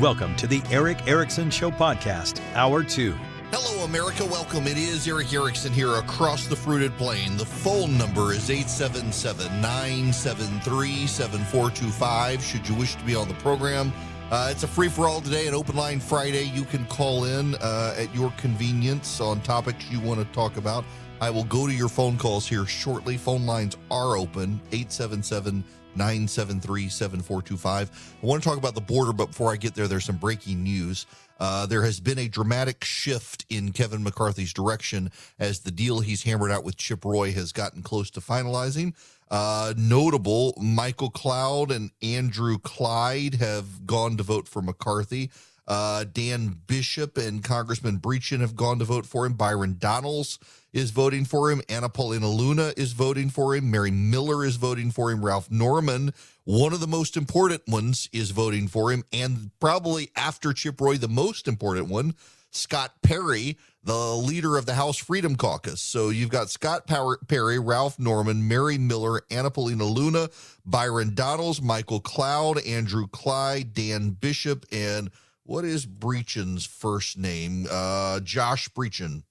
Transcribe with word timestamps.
Welcome 0.00 0.36
to 0.36 0.46
the 0.46 0.60
Erick 0.70 1.08
Erickson 1.08 1.48
Show 1.48 1.70
Podcast, 1.70 2.42
Hour 2.54 2.84
2. 2.84 3.12
Hello, 3.50 3.84
America. 3.86 4.26
Welcome. 4.26 4.66
It 4.66 4.76
is 4.76 5.08
Erick 5.08 5.32
Erickson 5.32 5.72
here 5.72 5.94
across 5.94 6.46
the 6.46 6.54
fruited 6.54 6.94
plain. 6.98 7.38
The 7.38 7.46
phone 7.46 7.96
number 7.96 8.34
is 8.34 8.50
877 8.50 9.46
973 9.62 11.06
7425. 11.06 12.42
Should 12.42 12.68
you 12.68 12.74
wish 12.74 12.96
to 12.96 13.04
be 13.04 13.14
on 13.14 13.26
the 13.26 13.34
program, 13.36 13.90
uh, 14.30 14.48
it's 14.50 14.64
a 14.64 14.68
free 14.68 14.90
for 14.90 15.08
all 15.08 15.22
today, 15.22 15.46
an 15.46 15.54
open 15.54 15.76
line 15.76 15.98
Friday. 15.98 16.44
You 16.44 16.64
can 16.64 16.84
call 16.88 17.24
in 17.24 17.54
uh, 17.54 17.94
at 17.96 18.14
your 18.14 18.30
convenience 18.36 19.18
on 19.22 19.40
topics 19.40 19.90
you 19.90 20.00
want 20.00 20.20
to 20.20 20.26
talk 20.34 20.58
about. 20.58 20.84
I 21.22 21.30
will 21.30 21.44
go 21.44 21.66
to 21.66 21.72
your 21.72 21.88
phone 21.88 22.18
calls 22.18 22.46
here 22.46 22.66
shortly. 22.66 23.16
Phone 23.16 23.46
lines 23.46 23.78
are 23.90 24.18
open 24.18 24.60
877 24.72 25.64
973 25.96 26.88
7425. 26.88 28.18
I 28.22 28.26
want 28.26 28.42
to 28.42 28.48
talk 28.48 28.58
about 28.58 28.74
the 28.74 28.80
border, 28.80 29.12
but 29.12 29.26
before 29.26 29.52
I 29.52 29.56
get 29.56 29.74
there, 29.74 29.88
there's 29.88 30.04
some 30.04 30.16
breaking 30.16 30.62
news. 30.62 31.06
Uh, 31.38 31.66
there 31.66 31.82
has 31.82 32.00
been 32.00 32.18
a 32.18 32.28
dramatic 32.28 32.84
shift 32.84 33.44
in 33.50 33.72
Kevin 33.72 34.02
McCarthy's 34.02 34.52
direction 34.52 35.10
as 35.38 35.60
the 35.60 35.70
deal 35.70 36.00
he's 36.00 36.22
hammered 36.22 36.50
out 36.50 36.64
with 36.64 36.76
Chip 36.76 37.04
Roy 37.04 37.32
has 37.32 37.52
gotten 37.52 37.82
close 37.82 38.10
to 38.12 38.20
finalizing. 38.20 38.94
Uh, 39.30 39.74
notable 39.76 40.54
Michael 40.60 41.10
Cloud 41.10 41.70
and 41.72 41.90
Andrew 42.00 42.58
Clyde 42.58 43.34
have 43.34 43.86
gone 43.86 44.16
to 44.16 44.22
vote 44.22 44.48
for 44.48 44.62
McCarthy. 44.62 45.30
Uh, 45.68 46.04
Dan 46.04 46.60
Bishop 46.66 47.16
and 47.18 47.42
Congressman 47.42 47.98
Brecheen 47.98 48.40
have 48.40 48.54
gone 48.54 48.78
to 48.78 48.84
vote 48.84 49.06
for 49.06 49.26
him. 49.26 49.32
Byron 49.34 49.76
Donalds 49.78 50.38
is 50.72 50.90
voting 50.90 51.24
for 51.24 51.50
him. 51.50 51.62
Anna 51.68 51.88
Paulina 51.88 52.28
Luna 52.28 52.72
is 52.76 52.92
voting 52.92 53.30
for 53.30 53.54
him. 53.54 53.70
Mary 53.70 53.90
Miller 53.90 54.44
is 54.44 54.56
voting 54.56 54.90
for 54.90 55.10
him. 55.10 55.24
Ralph 55.24 55.50
Norman, 55.50 56.12
one 56.44 56.72
of 56.72 56.80
the 56.80 56.86
most 56.86 57.16
important 57.16 57.62
ones, 57.66 58.08
is 58.12 58.30
voting 58.30 58.68
for 58.68 58.92
him. 58.92 59.02
And 59.12 59.50
probably 59.58 60.10
after 60.14 60.52
Chip 60.52 60.80
Roy, 60.80 60.98
the 60.98 61.08
most 61.08 61.48
important 61.48 61.88
one, 61.88 62.14
Scott 62.50 62.92
Perry, 63.02 63.58
the 63.82 64.14
leader 64.14 64.56
of 64.56 64.66
the 64.66 64.74
House 64.74 64.96
Freedom 64.96 65.36
Caucus. 65.36 65.80
So 65.80 66.10
you've 66.10 66.30
got 66.30 66.50
Scott 66.50 66.86
Perry, 66.86 67.58
Ralph 67.58 67.98
Norman, 67.98 68.48
Mary 68.48 68.78
Miller, 68.78 69.22
Anna 69.30 69.50
Paulina 69.50 69.84
Luna, 69.84 70.28
Byron 70.64 71.14
Donalds, 71.14 71.60
Michael 71.60 72.00
Cloud, 72.00 72.58
Andrew 72.66 73.06
Clyde, 73.08 73.74
Dan 73.74 74.10
Bishop, 74.10 74.64
and 74.72 75.10
what 75.46 75.64
is 75.64 75.86
Brecheen's 75.86 76.66
first 76.66 77.16
name? 77.16 77.66
Uh, 77.70 78.20
Josh 78.20 78.68
Breachin. 78.68 79.22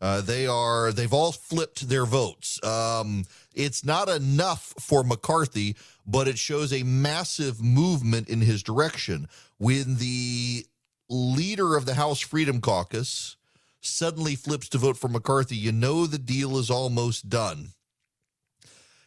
Uh, 0.00 0.20
they 0.20 0.46
are 0.46 0.92
they've 0.92 1.12
all 1.12 1.32
flipped 1.32 1.88
their 1.88 2.04
votes. 2.04 2.62
Um, 2.62 3.24
it's 3.54 3.84
not 3.84 4.08
enough 4.08 4.74
for 4.78 5.02
McCarthy, 5.02 5.74
but 6.06 6.28
it 6.28 6.38
shows 6.38 6.72
a 6.72 6.82
massive 6.82 7.62
movement 7.62 8.28
in 8.28 8.42
his 8.42 8.62
direction. 8.62 9.28
When 9.58 9.96
the 9.96 10.66
leader 11.08 11.76
of 11.76 11.86
the 11.86 11.94
House 11.94 12.20
Freedom 12.20 12.60
Caucus 12.60 13.36
suddenly 13.80 14.36
flips 14.36 14.68
to 14.70 14.78
vote 14.78 14.98
for 14.98 15.08
McCarthy, 15.08 15.56
you 15.56 15.72
know 15.72 16.06
the 16.06 16.18
deal 16.18 16.58
is 16.58 16.70
almost 16.70 17.30
done. 17.30 17.70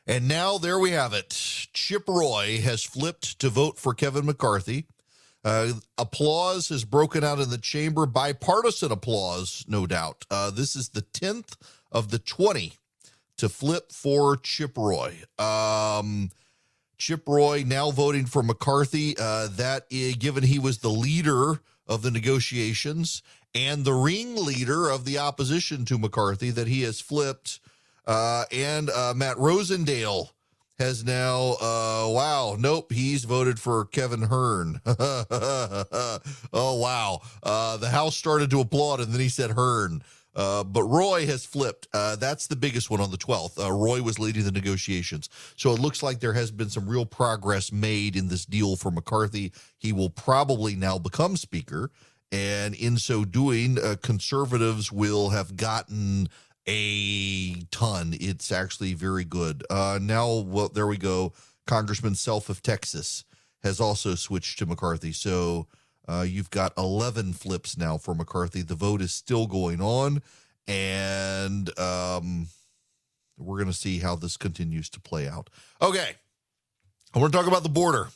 And 0.07 0.27
now 0.27 0.57
there 0.57 0.79
we 0.79 0.91
have 0.91 1.13
it. 1.13 1.29
Chip 1.71 2.07
Roy 2.07 2.61
has 2.61 2.83
flipped 2.83 3.37
to 3.39 3.49
vote 3.49 3.77
for 3.77 3.93
Kevin 3.93 4.25
McCarthy. 4.25 4.87
Uh, 5.43 5.71
applause 5.97 6.67
has 6.69 6.83
broken 6.83 7.23
out 7.23 7.39
in 7.39 7.49
the 7.49 7.57
chamber, 7.57 8.05
bipartisan 8.05 8.91
applause, 8.91 9.63
no 9.67 9.87
doubt. 9.87 10.25
Uh, 10.29 10.51
this 10.51 10.75
is 10.75 10.89
the 10.89 11.01
10th 11.01 11.55
of 11.91 12.11
the 12.11 12.19
20 12.19 12.73
to 13.37 13.47
flip 13.47 13.91
for 13.91 14.35
Chip 14.35 14.77
Roy. 14.77 15.23
Um, 15.37 16.29
Chip 16.97 17.23
Roy 17.27 17.63
now 17.65 17.91
voting 17.91 18.25
for 18.25 18.43
McCarthy. 18.43 19.15
Uh, 19.17 19.47
that, 19.51 19.85
is, 19.89 20.15
given 20.15 20.43
he 20.43 20.59
was 20.59 20.79
the 20.79 20.89
leader 20.89 21.61
of 21.87 22.01
the 22.01 22.11
negotiations 22.11 23.23
and 23.55 23.85
the 23.85 23.93
ringleader 23.93 24.89
of 24.89 25.05
the 25.05 25.17
opposition 25.17 25.85
to 25.85 25.97
McCarthy, 25.97 26.51
that 26.51 26.67
he 26.67 26.81
has 26.81 26.99
flipped. 26.99 27.61
Uh, 28.05 28.43
and 28.51 28.89
uh, 28.89 29.13
Matt 29.15 29.37
Rosendale 29.37 30.31
has 30.79 31.03
now 31.03 31.55
uh 31.61 32.07
wow 32.09 32.55
nope 32.59 32.91
he's 32.91 33.25
voted 33.25 33.59
for 33.59 33.85
kevin 33.85 34.21
Hern. 34.21 34.79
oh 34.85 36.19
wow 36.53 37.21
uh 37.43 37.77
the 37.77 37.89
house 37.89 38.15
started 38.15 38.49
to 38.51 38.61
applaud 38.61 38.99
and 39.01 39.13
then 39.13 39.19
he 39.21 39.29
said 39.29 39.51
Hern. 39.51 40.01
uh, 40.35 40.63
but 40.63 40.83
Roy 40.83 41.25
has 41.25 41.45
flipped. 41.45 41.87
Uh, 41.93 42.15
that's 42.15 42.47
the 42.47 42.55
biggest 42.55 42.89
one 42.89 43.01
on 43.01 43.11
the 43.11 43.17
12th. 43.17 43.59
Uh, 43.61 43.71
Roy 43.71 44.01
was 44.01 44.19
leading 44.19 44.43
the 44.45 44.51
negotiations. 44.51 45.27
So 45.57 45.71
it 45.73 45.79
looks 45.79 46.01
like 46.03 46.19
there 46.19 46.33
has 46.33 46.51
been 46.51 46.69
some 46.69 46.87
real 46.87 47.05
progress 47.05 47.71
made 47.71 48.15
in 48.15 48.27
this 48.29 48.45
deal 48.45 48.75
for 48.75 48.91
McCarthy. 48.91 49.51
He 49.77 49.91
will 49.91 50.09
probably 50.09 50.75
now 50.75 50.97
become 50.99 51.35
Speaker. 51.35 51.91
And 52.31 52.75
in 52.75 52.97
so 52.97 53.25
doing, 53.25 53.79
uh, 53.79 53.95
conservatives 54.03 54.91
will 54.91 55.29
have 55.31 55.57
gotten 55.57 56.29
a 56.69 57.55
ton. 57.71 58.15
It's 58.19 58.51
actually 58.51 58.93
very 58.93 59.25
good. 59.25 59.63
Uh, 59.69 59.97
now, 59.99 60.31
well, 60.35 60.69
there 60.69 60.85
we 60.85 60.97
go. 60.97 61.33
Congressman 61.65 62.13
Self 62.13 62.47
of 62.47 62.61
Texas 62.61 63.25
has 63.63 63.79
also 63.79 64.13
switched 64.13 64.59
to 64.59 64.67
McCarthy. 64.67 65.11
So 65.11 65.67
uh, 66.07 66.25
you've 66.27 66.51
got 66.51 66.73
11 66.77 67.33
flips 67.33 67.75
now 67.75 67.97
for 67.97 68.13
McCarthy. 68.13 68.61
The 68.61 68.75
vote 68.75 69.01
is 69.01 69.11
still 69.11 69.47
going 69.47 69.81
on. 69.81 70.21
And 70.67 71.77
um, 71.79 72.47
we're 73.37 73.57
going 73.57 73.67
to 73.67 73.73
see 73.73 73.97
how 73.97 74.15
this 74.15 74.37
continues 74.37 74.89
to 74.91 74.99
play 74.99 75.27
out. 75.27 75.49
Okay. 75.81 76.11
I 77.15 77.19
want 77.19 77.33
to 77.33 77.37
talk 77.37 77.47
about 77.47 77.63
the 77.63 77.69
border. 77.69 78.09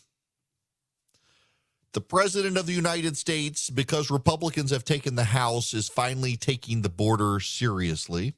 The 1.94 2.02
president 2.02 2.58
of 2.58 2.68
the 2.68 2.74
United 2.74 3.18
States, 3.18 3.72
because 3.72 4.12
Republicans 4.12 4.70
have 4.70 4.84
taken 4.84 5.16
the 5.16 5.24
House, 5.24 5.74
is 5.74 5.90
finally 5.90 6.36
taking 6.36 6.84
the 6.84 6.90
border 6.90 7.40
seriously. 7.40 8.36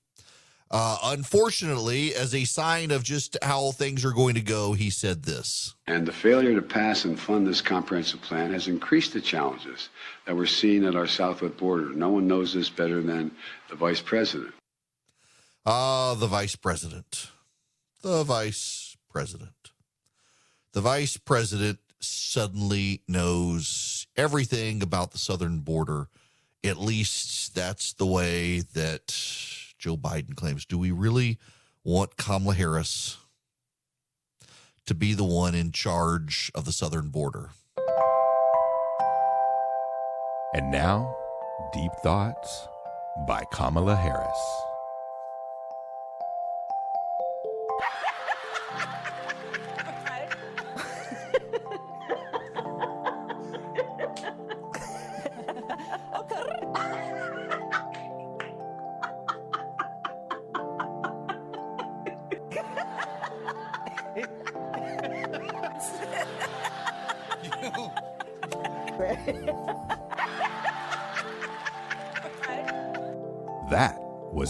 Uh, 0.71 0.97
unfortunately, 1.03 2.15
as 2.15 2.33
a 2.33 2.43
sign 2.43 2.89
of 2.89 3.03
just 3.03 3.37
how 3.43 3.71
things 3.71 4.03
are 4.03 4.11
going 4.11 4.33
to 4.33 4.41
go, 4.41 4.73
he 4.73 4.89
said 4.89 5.23
this. 5.23 5.75
And 5.85 6.07
the 6.07 6.11
failure 6.11 6.55
to 6.55 6.61
pass 6.61 7.05
and 7.05 7.19
fund 7.19 7.45
this 7.45 7.61
comprehensive 7.61 8.21
plan 8.21 8.51
has 8.51 8.67
increased 8.67 9.13
the 9.13 9.21
challenges 9.21 9.89
that 10.25 10.35
we're 10.35 10.47
seeing 10.47 10.83
at 10.85 10.95
our 10.95 11.05
southwest 11.05 11.57
border. 11.57 11.89
No 11.89 12.09
one 12.09 12.27
knows 12.27 12.53
this 12.53 12.69
better 12.69 13.01
than 13.01 13.31
the 13.69 13.75
vice 13.75 14.01
president. 14.01 14.53
Ah, 15.67 16.11
uh, 16.11 16.13
the 16.15 16.27
vice 16.27 16.55
president. 16.55 17.29
The 18.01 18.23
vice 18.23 18.97
president. 19.09 19.71
The 20.73 20.81
vice 20.81 21.17
president 21.17 21.79
suddenly 21.99 23.01
knows 23.07 24.07
everything 24.17 24.81
about 24.81 25.11
the 25.11 25.17
southern 25.17 25.59
border. 25.59 26.09
At 26.63 26.77
least 26.77 27.55
that's 27.55 27.93
the 27.93 28.05
way 28.05 28.61
that 28.73 29.15
Joe 29.85 29.97
Biden 29.97 30.35
claims. 30.35 30.65
Do 30.65 30.79
we 30.79 30.89
really 30.89 31.37
want 31.83 32.17
Kamala 32.17 32.55
Harris 32.55 33.17
to 34.87 34.95
be 34.95 35.13
the 35.13 35.23
one 35.23 35.53
in 35.53 35.71
charge 35.71 36.51
of 36.55 36.65
the 36.65 36.71
southern 36.71 37.09
border? 37.09 37.51
And 40.55 40.71
now, 40.71 41.15
Deep 41.71 41.91
Thoughts 42.01 42.67
by 43.27 43.43
Kamala 43.53 43.95
Harris. 43.95 44.64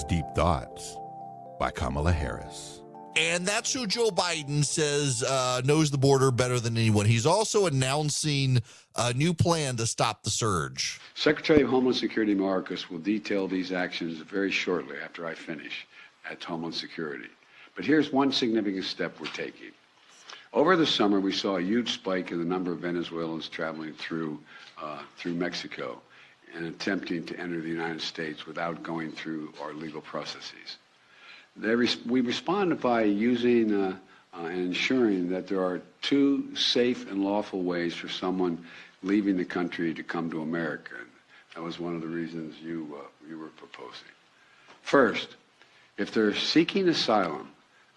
Deep 0.07 0.25
Thoughts 0.35 0.97
by 1.59 1.71
Kamala 1.71 2.11
Harris. 2.11 2.81
And 3.15 3.45
that's 3.45 3.71
who 3.71 3.87
Joe 3.87 4.09
Biden 4.09 4.63
says 4.63 5.23
uh, 5.23 5.61
knows 5.63 5.89
the 5.89 5.97
border 5.97 6.31
better 6.31 6.59
than 6.59 6.77
anyone. 6.77 7.05
He's 7.05 7.25
also 7.25 7.65
announcing 7.65 8.61
a 8.95 9.13
new 9.13 9.33
plan 9.33 9.77
to 9.77 9.87
stop 9.87 10.23
the 10.23 10.29
surge. 10.29 10.99
Secretary 11.15 11.61
of 11.61 11.69
Homeland 11.69 11.95
Security 11.95 12.35
Mayorkas 12.35 12.89
will 12.89 12.99
detail 12.99 13.47
these 13.47 13.71
actions 13.71 14.19
very 14.19 14.51
shortly 14.51 14.97
after 15.01 15.25
I 15.25 15.33
finish 15.33 15.87
at 16.29 16.43
Homeland 16.43 16.75
Security. 16.75 17.29
But 17.75 17.85
here's 17.85 18.11
one 18.11 18.31
significant 18.31 18.83
step 18.83 19.17
we're 19.19 19.27
taking. 19.27 19.71
Over 20.51 20.75
the 20.75 20.85
summer, 20.85 21.19
we 21.19 21.31
saw 21.31 21.57
a 21.57 21.61
huge 21.61 21.93
spike 21.93 22.31
in 22.31 22.39
the 22.39 22.45
number 22.45 22.71
of 22.71 22.79
Venezuelans 22.79 23.47
traveling 23.47 23.93
through, 23.93 24.39
uh, 24.81 24.99
through 25.17 25.35
Mexico 25.35 26.01
and 26.55 26.65
attempting 26.67 27.25
to 27.25 27.39
enter 27.39 27.61
the 27.61 27.69
United 27.69 28.01
States 28.01 28.47
without 28.47 28.81
going 28.81 29.11
through 29.11 29.53
our 29.61 29.73
legal 29.73 30.01
processes. 30.01 30.77
Res- 31.57 32.03
we 32.05 32.21
respond 32.21 32.81
by 32.81 33.03
using 33.03 33.73
uh, 33.73 33.97
uh, 34.37 34.47
and 34.47 34.59
ensuring 34.59 35.29
that 35.29 35.47
there 35.47 35.63
are 35.63 35.81
two 36.01 36.53
safe 36.55 37.09
and 37.09 37.23
lawful 37.23 37.61
ways 37.61 37.93
for 37.93 38.09
someone 38.09 38.65
leaving 39.03 39.37
the 39.37 39.45
country 39.45 39.93
to 39.93 40.03
come 40.03 40.29
to 40.31 40.41
America. 40.41 40.95
That 41.53 41.61
was 41.61 41.79
one 41.79 41.95
of 41.95 42.01
the 42.01 42.07
reasons 42.07 42.55
you, 42.61 42.97
uh, 42.99 43.03
you 43.29 43.39
were 43.39 43.47
proposing. 43.49 44.09
First, 44.81 45.35
if 45.97 46.11
they're 46.11 46.35
seeking 46.35 46.89
asylum, 46.89 47.49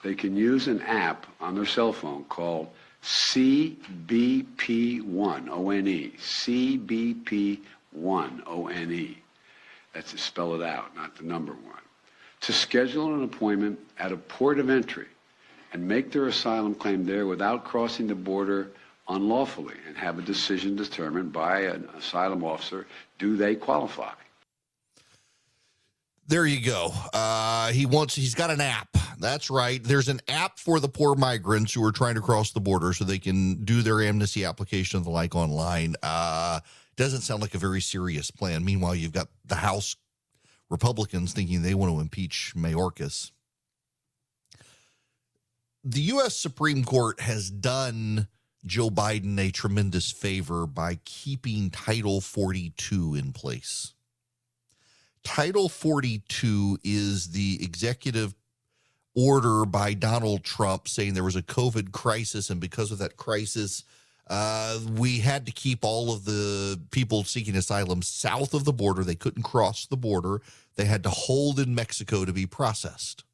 they 0.04 0.14
can 0.14 0.36
use 0.36 0.68
an 0.68 0.80
app 0.82 1.26
on 1.40 1.56
their 1.56 1.66
cell 1.66 1.92
phone 1.92 2.22
called 2.24 2.68
CBP1, 3.02 5.48
O-N-E, 5.48 6.12
CBP 6.18 7.58
One, 7.58 7.66
O-N-E. 7.96 8.42
O-N-E. 8.46 9.18
That's 9.92 10.12
to 10.12 10.18
spell 10.18 10.54
it 10.54 10.62
out, 10.62 10.94
not 10.94 11.16
the 11.16 11.24
number 11.24 11.52
one. 11.52 11.82
To 12.42 12.52
schedule 12.52 13.14
an 13.14 13.24
appointment 13.24 13.78
at 13.98 14.12
a 14.12 14.16
port 14.16 14.58
of 14.58 14.70
entry 14.70 15.06
and 15.72 15.86
make 15.86 16.12
their 16.12 16.26
asylum 16.26 16.74
claim 16.74 17.04
there 17.04 17.26
without 17.26 17.64
crossing 17.64 18.06
the 18.06 18.14
border 18.14 18.70
unlawfully 19.08 19.74
and 19.86 19.96
have 19.96 20.18
a 20.18 20.22
decision 20.22 20.76
determined 20.76 21.32
by 21.32 21.60
an 21.60 21.88
asylum 21.96 22.44
officer 22.44 22.86
do 23.18 23.36
they 23.36 23.54
qualify? 23.54 24.12
There 26.28 26.44
you 26.44 26.60
go. 26.60 26.92
Uh, 27.14 27.72
he 27.72 27.86
wants. 27.86 28.14
He's 28.14 28.34
got 28.34 28.50
an 28.50 28.60
app. 28.60 28.88
That's 29.18 29.48
right. 29.48 29.82
There's 29.82 30.08
an 30.08 30.20
app 30.28 30.58
for 30.58 30.78
the 30.78 30.88
poor 30.88 31.14
migrants 31.14 31.72
who 31.72 31.82
are 31.82 31.90
trying 31.90 32.16
to 32.16 32.20
cross 32.20 32.52
the 32.52 32.60
border, 32.60 32.92
so 32.92 33.04
they 33.04 33.18
can 33.18 33.64
do 33.64 33.80
their 33.80 34.02
amnesty 34.02 34.44
application 34.44 34.98
and 34.98 35.06
the 35.06 35.10
like 35.10 35.34
online. 35.34 35.96
Uh, 36.02 36.60
doesn't 36.96 37.22
sound 37.22 37.40
like 37.40 37.54
a 37.54 37.58
very 37.58 37.80
serious 37.80 38.30
plan. 38.30 38.62
Meanwhile, 38.62 38.94
you've 38.94 39.12
got 39.12 39.28
the 39.46 39.54
House 39.54 39.96
Republicans 40.68 41.32
thinking 41.32 41.62
they 41.62 41.72
want 41.72 41.94
to 41.94 42.00
impeach 42.00 42.52
Mayorkas. 42.54 43.30
The 45.82 46.02
U.S. 46.02 46.36
Supreme 46.36 46.84
Court 46.84 47.20
has 47.20 47.50
done 47.50 48.28
Joe 48.66 48.90
Biden 48.90 49.40
a 49.40 49.50
tremendous 49.50 50.12
favor 50.12 50.66
by 50.66 50.98
keeping 51.06 51.70
Title 51.70 52.20
42 52.20 53.14
in 53.14 53.32
place. 53.32 53.94
Title 55.24 55.68
42 55.68 56.78
is 56.84 57.30
the 57.30 57.58
executive 57.62 58.34
order 59.14 59.64
by 59.64 59.94
Donald 59.94 60.44
Trump 60.44 60.88
saying 60.88 61.14
there 61.14 61.24
was 61.24 61.36
a 61.36 61.42
COVID 61.42 61.92
crisis, 61.92 62.50
and 62.50 62.60
because 62.60 62.92
of 62.92 62.98
that 62.98 63.16
crisis, 63.16 63.84
uh, 64.28 64.78
we 64.96 65.18
had 65.18 65.46
to 65.46 65.52
keep 65.52 65.84
all 65.84 66.12
of 66.12 66.24
the 66.24 66.80
people 66.90 67.24
seeking 67.24 67.56
asylum 67.56 68.02
south 68.02 68.54
of 68.54 68.64
the 68.64 68.72
border. 68.72 69.02
They 69.02 69.14
couldn't 69.14 69.42
cross 69.42 69.86
the 69.86 69.96
border. 69.96 70.42
They 70.76 70.84
had 70.84 71.02
to 71.04 71.10
hold 71.10 71.58
in 71.58 71.74
Mexico 71.74 72.24
to 72.24 72.32
be 72.32 72.46
processed. 72.46 73.24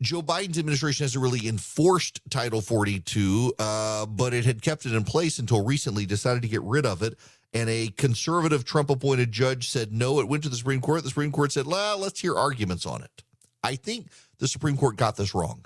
Joe 0.00 0.22
Biden's 0.22 0.58
administration 0.58 1.04
hasn't 1.04 1.22
really 1.22 1.48
enforced 1.48 2.20
Title 2.30 2.60
42, 2.60 3.54
uh, 3.58 4.06
but 4.06 4.32
it 4.32 4.44
had 4.44 4.62
kept 4.62 4.86
it 4.86 4.94
in 4.94 5.02
place 5.02 5.40
until 5.40 5.64
recently, 5.64 6.06
decided 6.06 6.42
to 6.42 6.48
get 6.48 6.62
rid 6.62 6.86
of 6.86 7.02
it. 7.02 7.18
And 7.52 7.70
a 7.70 7.88
conservative 7.88 8.64
Trump 8.64 8.90
appointed 8.90 9.32
judge 9.32 9.70
said 9.70 9.92
no. 9.92 10.20
It 10.20 10.28
went 10.28 10.42
to 10.42 10.48
the 10.48 10.56
Supreme 10.56 10.80
Court. 10.80 11.02
The 11.02 11.08
Supreme 11.08 11.32
Court 11.32 11.52
said, 11.52 11.66
let's 11.66 12.20
hear 12.20 12.34
arguments 12.34 12.84
on 12.84 13.02
it. 13.02 13.22
I 13.62 13.76
think 13.76 14.10
the 14.38 14.48
Supreme 14.48 14.76
Court 14.76 14.96
got 14.96 15.16
this 15.16 15.34
wrong. 15.34 15.64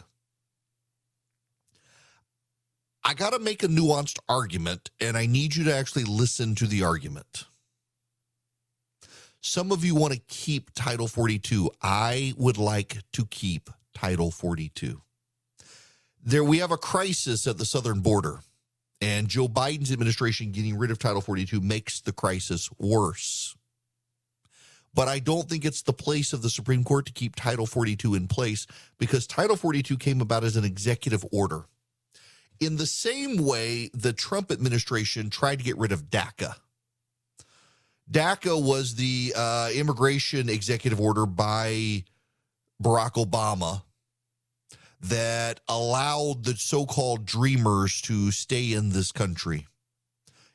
I 3.04 3.14
got 3.14 3.32
to 3.32 3.40
make 3.40 3.64
a 3.64 3.68
nuanced 3.68 4.20
argument, 4.28 4.90
and 5.00 5.16
I 5.16 5.26
need 5.26 5.56
you 5.56 5.64
to 5.64 5.74
actually 5.74 6.04
listen 6.04 6.54
to 6.54 6.68
the 6.68 6.84
argument. 6.84 7.46
Some 9.40 9.72
of 9.72 9.84
you 9.84 9.96
want 9.96 10.12
to 10.12 10.20
keep 10.28 10.72
Title 10.72 11.08
42. 11.08 11.68
I 11.82 12.32
would 12.36 12.58
like 12.58 12.98
to 13.14 13.26
keep 13.26 13.70
Title 13.92 14.30
42. 14.30 15.02
There, 16.24 16.44
we 16.44 16.58
have 16.58 16.70
a 16.70 16.76
crisis 16.76 17.48
at 17.48 17.58
the 17.58 17.64
southern 17.64 18.02
border, 18.02 18.38
and 19.02 19.26
Joe 19.26 19.48
Biden's 19.48 19.92
administration 19.92 20.52
getting 20.52 20.78
rid 20.78 20.92
of 20.92 20.98
Title 21.00 21.20
42 21.20 21.60
makes 21.60 22.00
the 22.00 22.12
crisis 22.12 22.70
worse. 22.78 23.56
But 24.94 25.08
I 25.08 25.18
don't 25.18 25.48
think 25.48 25.64
it's 25.64 25.82
the 25.82 25.92
place 25.92 26.32
of 26.32 26.42
the 26.42 26.50
Supreme 26.50 26.84
Court 26.84 27.06
to 27.06 27.12
keep 27.12 27.34
Title 27.34 27.66
42 27.66 28.14
in 28.14 28.28
place 28.28 28.66
because 28.98 29.26
Title 29.26 29.56
42 29.56 29.96
came 29.96 30.20
about 30.20 30.44
as 30.44 30.56
an 30.56 30.64
executive 30.64 31.24
order. 31.32 31.64
In 32.60 32.76
the 32.76 32.86
same 32.86 33.38
way, 33.38 33.90
the 33.92 34.12
Trump 34.12 34.52
administration 34.52 35.30
tried 35.30 35.58
to 35.58 35.64
get 35.64 35.78
rid 35.78 35.90
of 35.90 36.08
DACA. 36.08 36.54
DACA 38.08 38.62
was 38.62 38.94
the 38.94 39.32
uh, 39.34 39.70
immigration 39.74 40.48
executive 40.48 41.00
order 41.00 41.26
by 41.26 42.04
Barack 42.80 43.14
Obama 43.14 43.82
that 45.02 45.60
allowed 45.68 46.44
the 46.44 46.56
so 46.56 46.86
called 46.86 47.26
dreamers 47.26 48.00
to 48.02 48.30
stay 48.30 48.72
in 48.72 48.90
this 48.90 49.10
country, 49.10 49.66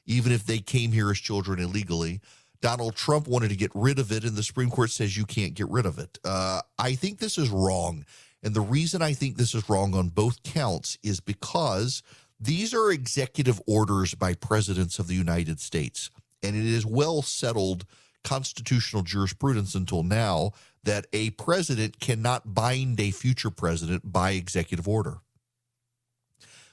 even 0.06 0.32
if 0.32 0.46
they 0.46 0.60
came 0.60 0.92
here 0.92 1.12
as 1.12 1.20
children 1.20 1.60
illegally. 1.60 2.22
Donald 2.62 2.96
Trump 2.96 3.28
wanted 3.28 3.50
to 3.50 3.56
get 3.56 3.72
rid 3.76 4.00
of 4.00 4.12
it, 4.12 4.24
and 4.24 4.36
the 4.36 4.44
Supreme 4.44 4.72
Court 4.72 4.90
says 4.90 5.16
you 5.16 5.26
can't 5.26 5.54
get 5.54 5.70
rid 5.70 5.86
of 5.86 6.00
it. 6.00 6.18
Uh, 6.24 6.62
I 6.80 6.96
think 6.96 7.20
this 7.20 7.38
is 7.38 7.50
wrong. 7.50 8.06
And 8.42 8.54
the 8.54 8.62
reason 8.62 9.02
I 9.02 9.14
think 9.14 9.36
this 9.36 9.54
is 9.54 9.70
wrong 9.70 9.94
on 9.94 10.10
both 10.10 10.44
counts 10.44 10.98
is 11.04 11.20
because 11.20 12.02
these 12.40 12.74
are 12.74 12.92
executive 12.92 13.62
orders 13.68 14.16
by 14.16 14.34
presidents 14.34 15.00
of 15.00 15.08
the 15.08 15.16
United 15.16 15.60
States. 15.60 16.10
And 16.42 16.56
it 16.56 16.66
is 16.66 16.86
well 16.86 17.22
settled 17.22 17.86
constitutional 18.24 19.04
jurisprudence 19.04 19.76
until 19.76 20.04
now 20.04 20.52
that 20.88 21.06
a 21.12 21.32
president 21.32 22.00
cannot 22.00 22.54
bind 22.54 22.98
a 23.02 23.12
future 23.12 23.52
president 23.52 24.10
by 24.10 24.32
executive 24.32 24.88
order. 24.88 25.18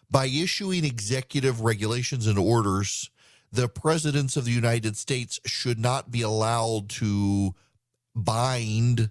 By 0.09 0.27
issuing 0.27 0.85
executive 0.85 1.63
regulations 1.63 2.29
and 2.29 2.39
orders, 2.39 3.11
the 3.51 3.69
presidents 3.69 4.37
of 4.37 4.45
the 4.45 4.53
United 4.53 4.97
States 4.97 5.41
should 5.45 5.81
not 5.81 6.13
be 6.13 6.23
allowed 6.23 6.89
to 6.91 7.55
bind 8.15 9.11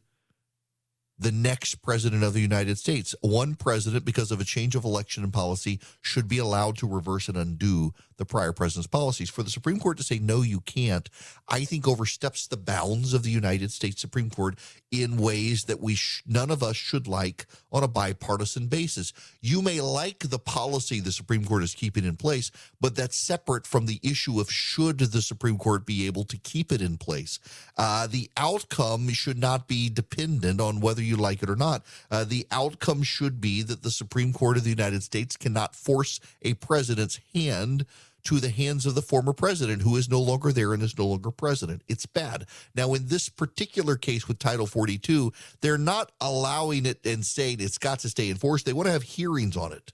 the 1.17 1.31
next 1.31 1.75
president 1.81 2.23
of 2.23 2.33
the 2.33 2.41
United 2.41 2.77
States. 2.77 3.15
One 3.21 3.55
president, 3.55 4.05
because 4.05 4.31
of 4.31 4.39
a 4.39 4.45
change 4.45 4.75
of 4.75 4.83
election 4.83 5.23
and 5.23 5.31
policy, 5.31 5.79
should 6.01 6.27
be 6.27 6.37
allowed 6.37 6.77
to 6.77 6.87
reverse 6.87 7.27
and 7.27 7.37
undo 7.37 7.93
the 8.17 8.25
prior 8.25 8.53
president's 8.53 8.87
policies. 8.87 9.29
For 9.29 9.43
the 9.43 9.49
Supreme 9.49 9.79
Court 9.79 9.97
to 9.97 10.03
say, 10.03 10.19
no, 10.19 10.41
you 10.41 10.61
can't, 10.61 11.09
I 11.47 11.65
think 11.65 11.87
oversteps 11.87 12.47
the 12.47 12.57
bounds 12.57 13.13
of 13.13 13.23
the 13.23 13.31
United 13.31 13.71
States 13.71 14.01
Supreme 14.01 14.29
Court 14.29 14.55
in 14.91 15.17
ways 15.17 15.65
that 15.65 15.81
we 15.81 15.95
sh- 15.95 16.23
none 16.25 16.51
of 16.51 16.63
us 16.63 16.75
should 16.75 17.07
like 17.07 17.45
on 17.71 17.83
a 17.83 17.87
bipartisan 17.87 18.67
basis. 18.67 19.13
You 19.41 19.61
may 19.61 19.81
like 19.81 20.19
the 20.19 20.39
policy 20.39 20.99
the 20.99 21.11
Supreme 21.11 21.45
Court 21.45 21.63
is 21.63 21.73
keeping 21.73 22.05
in 22.05 22.15
place, 22.15 22.51
but 22.79 22.95
that's 22.95 23.17
separate 23.17 23.65
from 23.65 23.85
the 23.85 23.99
issue 24.03 24.39
of 24.39 24.51
should 24.51 24.99
the 24.99 25.21
Supreme 25.21 25.57
Court 25.57 25.85
be 25.85 26.05
able 26.05 26.23
to 26.25 26.37
keep 26.37 26.71
it 26.71 26.81
in 26.81 26.97
place. 26.97 27.39
Uh, 27.77 28.07
the 28.07 28.29
outcome 28.37 29.09
should 29.09 29.37
not 29.37 29.67
be 29.67 29.89
dependent 29.89 30.61
on 30.61 30.79
whether 30.79 31.01
you 31.03 31.15
like 31.15 31.43
it 31.43 31.49
or 31.49 31.55
not. 31.55 31.85
Uh, 32.09 32.23
the 32.23 32.47
outcome 32.51 33.03
should 33.03 33.39
be 33.39 33.61
that 33.61 33.83
the 33.83 33.91
Supreme 33.91 34.33
Court 34.33 34.57
of 34.57 34.63
the 34.63 34.69
United 34.69 35.03
States 35.03 35.37
cannot 35.37 35.75
force 35.75 36.19
a 36.41 36.53
president's 36.55 37.19
hand 37.33 37.85
to 38.23 38.39
the 38.39 38.49
hands 38.49 38.85
of 38.85 38.95
the 38.95 39.01
former 39.01 39.33
president 39.33 39.81
who 39.81 39.95
is 39.97 40.09
no 40.09 40.19
longer 40.19 40.51
there 40.51 40.73
and 40.73 40.81
is 40.81 40.97
no 40.97 41.05
longer 41.05 41.31
president. 41.31 41.83
It's 41.87 42.05
bad. 42.05 42.45
Now, 42.73 42.93
in 42.93 43.07
this 43.07 43.29
particular 43.29 43.95
case 43.95 44.27
with 44.27 44.39
Title 44.39 44.65
42, 44.65 45.33
they're 45.61 45.77
not 45.77 46.11
allowing 46.21 46.85
it 46.85 47.05
and 47.05 47.25
saying 47.25 47.57
it's 47.59 47.77
got 47.77 47.99
to 47.99 48.09
stay 48.09 48.29
in 48.29 48.37
force. 48.37 48.63
They 48.63 48.73
want 48.73 48.87
to 48.87 48.93
have 48.93 49.03
hearings 49.03 49.57
on 49.57 49.73
it. 49.73 49.91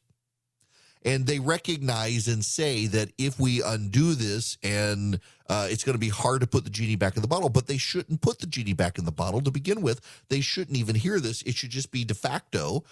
And 1.04 1.26
they 1.26 1.40
recognize 1.40 2.28
and 2.28 2.44
say 2.44 2.86
that 2.88 3.12
if 3.18 3.40
we 3.40 3.64
undo 3.64 4.16
this 4.16 4.58
and 4.62 5.20
uh, 5.50 5.68
it's 5.70 5.84
going 5.84 5.96
to 5.96 6.00
be 6.00 6.10
hard 6.10 6.42
to 6.42 6.48
put 6.48 6.64
the 6.64 6.70
genie 6.70 6.96
back 6.96 7.16
in 7.16 7.22
the 7.22 7.28
bottle, 7.28 7.50
but 7.50 7.68
they 7.68 7.78
shouldn't 7.78 8.22
put 8.22 8.40
the 8.40 8.48
genie 8.48 8.74
back 8.74 8.98
in 8.98 9.06
the 9.06 9.12
bottle 9.12 9.42
to 9.42 9.52
begin 9.52 9.82
with. 9.82 10.00
They 10.30 10.42
shouldn't 10.42 10.78
even 10.78 10.96
hear 10.96 11.20
this. 11.20 11.42
It 11.42 11.56
should 11.56 11.72
just 11.72 11.92
be 11.92 12.06
de 12.06 12.14
facto 12.14 12.84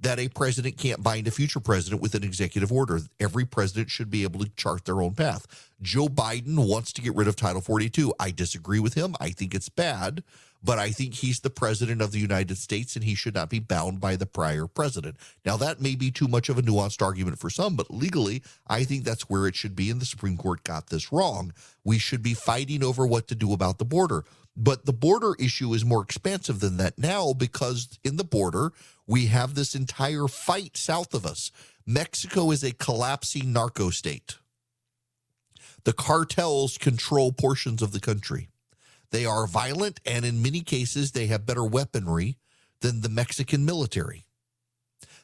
that 0.00 0.18
a 0.18 0.28
president 0.28 0.76
can't 0.76 1.02
bind 1.02 1.26
a 1.26 1.30
future 1.30 1.60
president 1.60 2.02
with 2.02 2.14
an 2.14 2.22
executive 2.22 2.70
order. 2.70 3.00
Every 3.18 3.46
president 3.46 3.90
should 3.90 4.10
be 4.10 4.24
able 4.24 4.40
to 4.40 4.50
chart 4.50 4.84
their 4.84 5.00
own 5.00 5.14
path. 5.14 5.70
Joe 5.80 6.08
Biden 6.08 6.68
wants 6.68 6.92
to 6.94 7.02
get 7.02 7.14
rid 7.14 7.28
of 7.28 7.36
Title 7.36 7.62
42. 7.62 8.12
I 8.20 8.30
disagree 8.30 8.78
with 8.78 8.94
him. 8.94 9.14
I 9.20 9.30
think 9.30 9.54
it's 9.54 9.70
bad, 9.70 10.22
but 10.62 10.78
I 10.78 10.90
think 10.90 11.14
he's 11.14 11.40
the 11.40 11.50
president 11.50 12.02
of 12.02 12.12
the 12.12 12.18
United 12.18 12.58
States 12.58 12.94
and 12.94 13.04
he 13.04 13.14
should 13.14 13.34
not 13.34 13.48
be 13.48 13.58
bound 13.58 14.00
by 14.00 14.16
the 14.16 14.26
prior 14.26 14.66
president. 14.66 15.16
Now, 15.44 15.56
that 15.56 15.80
may 15.80 15.94
be 15.94 16.10
too 16.10 16.28
much 16.28 16.50
of 16.50 16.58
a 16.58 16.62
nuanced 16.62 17.02
argument 17.02 17.38
for 17.38 17.48
some, 17.48 17.74
but 17.74 17.90
legally, 17.90 18.42
I 18.66 18.84
think 18.84 19.04
that's 19.04 19.30
where 19.30 19.46
it 19.46 19.56
should 19.56 19.74
be. 19.74 19.90
And 19.90 20.00
the 20.00 20.06
Supreme 20.06 20.36
Court 20.36 20.62
got 20.62 20.88
this 20.88 21.10
wrong. 21.10 21.54
We 21.84 21.98
should 21.98 22.22
be 22.22 22.34
fighting 22.34 22.84
over 22.84 23.06
what 23.06 23.28
to 23.28 23.34
do 23.34 23.52
about 23.54 23.78
the 23.78 23.84
border. 23.86 24.24
But 24.56 24.86
the 24.86 24.92
border 24.92 25.34
issue 25.38 25.74
is 25.74 25.84
more 25.84 26.02
expansive 26.02 26.60
than 26.60 26.78
that 26.78 26.98
now 26.98 27.34
because 27.34 27.98
in 28.02 28.16
the 28.16 28.24
border, 28.24 28.72
we 29.06 29.26
have 29.26 29.54
this 29.54 29.74
entire 29.74 30.26
fight 30.26 30.76
south 30.76 31.14
of 31.14 31.24
us. 31.24 31.50
Mexico 31.86 32.50
is 32.50 32.64
a 32.64 32.72
collapsing 32.72 33.52
narco 33.52 33.90
state. 33.90 34.38
The 35.84 35.92
cartels 35.92 36.78
control 36.78 37.32
portions 37.32 37.82
of 37.82 37.92
the 37.92 38.00
country. 38.00 38.48
They 39.10 39.24
are 39.24 39.46
violent, 39.46 40.00
and 40.04 40.24
in 40.24 40.42
many 40.42 40.60
cases, 40.60 41.12
they 41.12 41.26
have 41.26 41.46
better 41.46 41.64
weaponry 41.64 42.38
than 42.80 43.02
the 43.02 43.08
Mexican 43.08 43.64
military. 43.64 44.24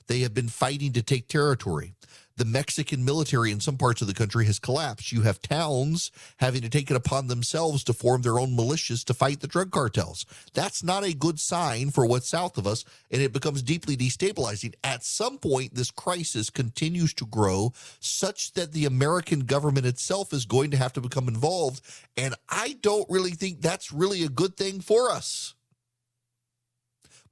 They 0.07 0.21
have 0.21 0.35
been 0.35 0.49
fighting 0.49 0.93
to 0.93 1.03
take 1.03 1.27
territory. 1.27 1.95
The 2.37 2.45
Mexican 2.45 3.05
military 3.05 3.51
in 3.51 3.61
some 3.61 3.77
parts 3.77 4.01
of 4.01 4.09
the 4.09 4.15
country 4.15 4.47
has 4.47 4.59
collapsed. 4.59 5.13
You 5.13 5.23
have 5.23 5.43
towns 5.43 6.11
having 6.39 6.63
to 6.63 6.69
take 6.69 6.91
it 6.91 6.97
upon 6.97 7.27
themselves 7.27 7.85
to 7.85 7.93
form 7.93 8.23
their 8.23 8.39
own 8.39 8.57
militias 8.57 9.05
to 9.05 9.15
fight 9.15 9.41
the 9.41 9.47
drug 9.47 9.71
cartels. 9.71 10.25
That's 10.55 10.83
not 10.83 11.05
a 11.05 11.15
good 11.15 11.39
sign 11.39 11.91
for 11.91 12.07
what's 12.07 12.29
south 12.29 12.57
of 12.57 12.67
us, 12.67 12.85
and 13.11 13.21
it 13.21 13.33
becomes 13.33 13.63
deeply 13.63 13.97
destabilizing. 13.97 14.75
At 14.83 15.05
some 15.05 15.39
point, 15.39 15.75
this 15.75 15.91
crisis 15.91 16.51
continues 16.51 17.13
to 17.15 17.27
grow 17.27 17.73
such 18.01 18.53
that 18.55 18.73
the 18.73 18.87
American 18.87 19.41
government 19.41 19.87
itself 19.87 20.33
is 20.33 20.47
going 20.47 20.71
to 20.71 20.77
have 20.77 20.93
to 20.95 21.01
become 21.01 21.29
involved. 21.29 21.81
And 22.17 22.35
I 22.49 22.77
don't 22.81 23.09
really 23.11 23.33
think 23.33 23.61
that's 23.61 23.93
really 23.93 24.23
a 24.23 24.29
good 24.29 24.57
thing 24.57 24.81
for 24.81 25.11
us. 25.11 25.55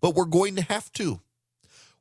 But 0.00 0.14
we're 0.14 0.24
going 0.24 0.56
to 0.56 0.62
have 0.62 0.92
to 0.94 1.20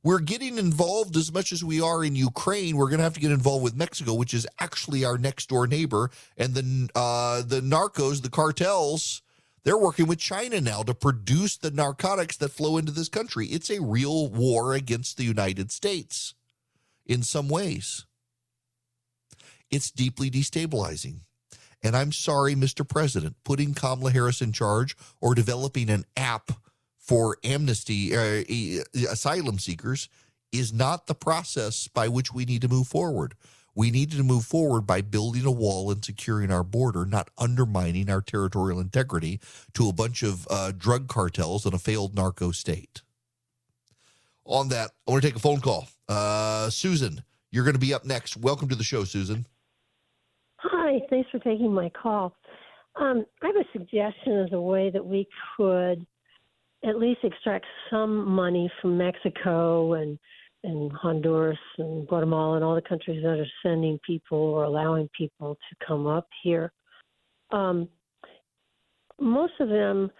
we're 0.03 0.19
getting 0.19 0.57
involved 0.57 1.17
as 1.17 1.31
much 1.31 1.51
as 1.51 1.63
we 1.63 1.81
are 1.81 2.03
in 2.03 2.15
Ukraine. 2.15 2.77
We're 2.77 2.89
going 2.89 2.99
to 2.99 3.03
have 3.03 3.15
to 3.15 3.19
get 3.19 3.31
involved 3.31 3.63
with 3.63 3.75
Mexico, 3.75 4.13
which 4.13 4.33
is 4.33 4.47
actually 4.59 5.03
our 5.03 5.17
next 5.17 5.49
door 5.49 5.67
neighbor, 5.67 6.09
and 6.37 6.53
the 6.53 6.89
uh, 6.95 7.41
the 7.41 7.61
narcos, 7.61 8.21
the 8.21 8.29
cartels. 8.29 9.21
They're 9.63 9.77
working 9.77 10.07
with 10.07 10.19
China 10.19 10.61
now 10.61 10.83
to 10.83 10.93
produce 10.93 11.57
the 11.57 11.69
narcotics 11.69 12.37
that 12.37 12.49
flow 12.49 12.77
into 12.77 12.93
this 12.93 13.09
country. 13.09 13.47
It's 13.47 13.69
a 13.69 13.81
real 13.81 14.29
war 14.29 14.73
against 14.73 15.17
the 15.17 15.25
United 15.25 15.71
States 15.71 16.33
in 17.05 17.23
some 17.23 17.49
ways. 17.49 18.05
It's 19.69 19.91
deeply 19.91 20.31
destabilizing. 20.31 21.19
And 21.83 21.95
I'm 21.95 22.11
sorry, 22.11 22.55
Mr. 22.55 22.87
President, 22.87 23.35
putting 23.43 23.73
Kamala 23.73 24.11
Harris 24.11 24.41
in 24.41 24.51
charge 24.53 24.95
or 25.21 25.35
developing 25.35 25.89
an 25.89 26.05
app 26.15 26.51
for 27.09 27.37
amnesty, 27.43 28.15
uh, 28.15 28.43
asylum 29.09 29.57
seekers, 29.57 30.09
is 30.51 30.71
not 30.71 31.07
the 31.07 31.15
process 31.15 31.87
by 31.87 32.07
which 32.07 32.31
we 32.31 32.45
need 32.45 32.61
to 32.61 32.67
move 32.67 32.85
forward. 32.85 33.33
We 33.73 33.89
need 33.89 34.11
to 34.11 34.21
move 34.21 34.45
forward 34.45 34.81
by 34.81 35.01
building 35.01 35.43
a 35.43 35.51
wall 35.51 35.89
and 35.89 36.05
securing 36.05 36.51
our 36.51 36.63
border, 36.63 37.07
not 37.07 37.31
undermining 37.35 38.11
our 38.11 38.21
territorial 38.21 38.79
integrity 38.79 39.39
to 39.73 39.89
a 39.89 39.93
bunch 39.93 40.21
of 40.21 40.47
uh, 40.51 40.71
drug 40.77 41.07
cartels 41.07 41.65
and 41.65 41.73
a 41.73 41.79
failed 41.79 42.13
narco 42.13 42.51
state. 42.51 43.01
On 44.45 44.69
that, 44.69 44.91
I 45.07 45.11
want 45.11 45.23
to 45.23 45.27
take 45.29 45.35
a 45.35 45.39
phone 45.39 45.61
call. 45.61 45.87
Uh, 46.07 46.69
Susan, 46.69 47.23
you're 47.49 47.63
going 47.63 47.73
to 47.73 47.79
be 47.79 47.91
up 47.91 48.05
next. 48.05 48.37
Welcome 48.37 48.69
to 48.69 48.75
the 48.75 48.83
show, 48.83 49.03
Susan. 49.03 49.47
Hi, 50.57 50.99
thanks 51.09 51.31
for 51.31 51.39
taking 51.39 51.73
my 51.73 51.89
call. 51.89 52.35
Um, 52.97 53.25
I 53.41 53.47
have 53.47 53.55
a 53.55 53.65
suggestion 53.73 54.41
as 54.45 54.53
a 54.53 54.61
way 54.61 54.91
that 54.91 55.03
we 55.03 55.27
could 55.57 56.05
at 56.85 56.97
least 56.97 57.19
extract 57.23 57.65
some 57.89 58.27
money 58.27 58.71
from 58.81 58.97
Mexico 58.97 59.93
and 59.93 60.17
and 60.63 60.91
Honduras 60.91 61.57
and 61.77 62.05
Guatemala 62.07 62.55
and 62.55 62.65
all 62.65 62.75
the 62.75 62.81
countries 62.81 63.23
that 63.23 63.39
are 63.39 63.47
sending 63.63 63.97
people 64.05 64.37
or 64.37 64.65
allowing 64.65 65.09
people 65.17 65.55
to 65.55 65.85
come 65.85 66.05
up 66.05 66.27
here. 66.43 66.73
Um, 67.51 67.87
most 69.19 69.53
of 69.59 69.69
them 69.69 70.11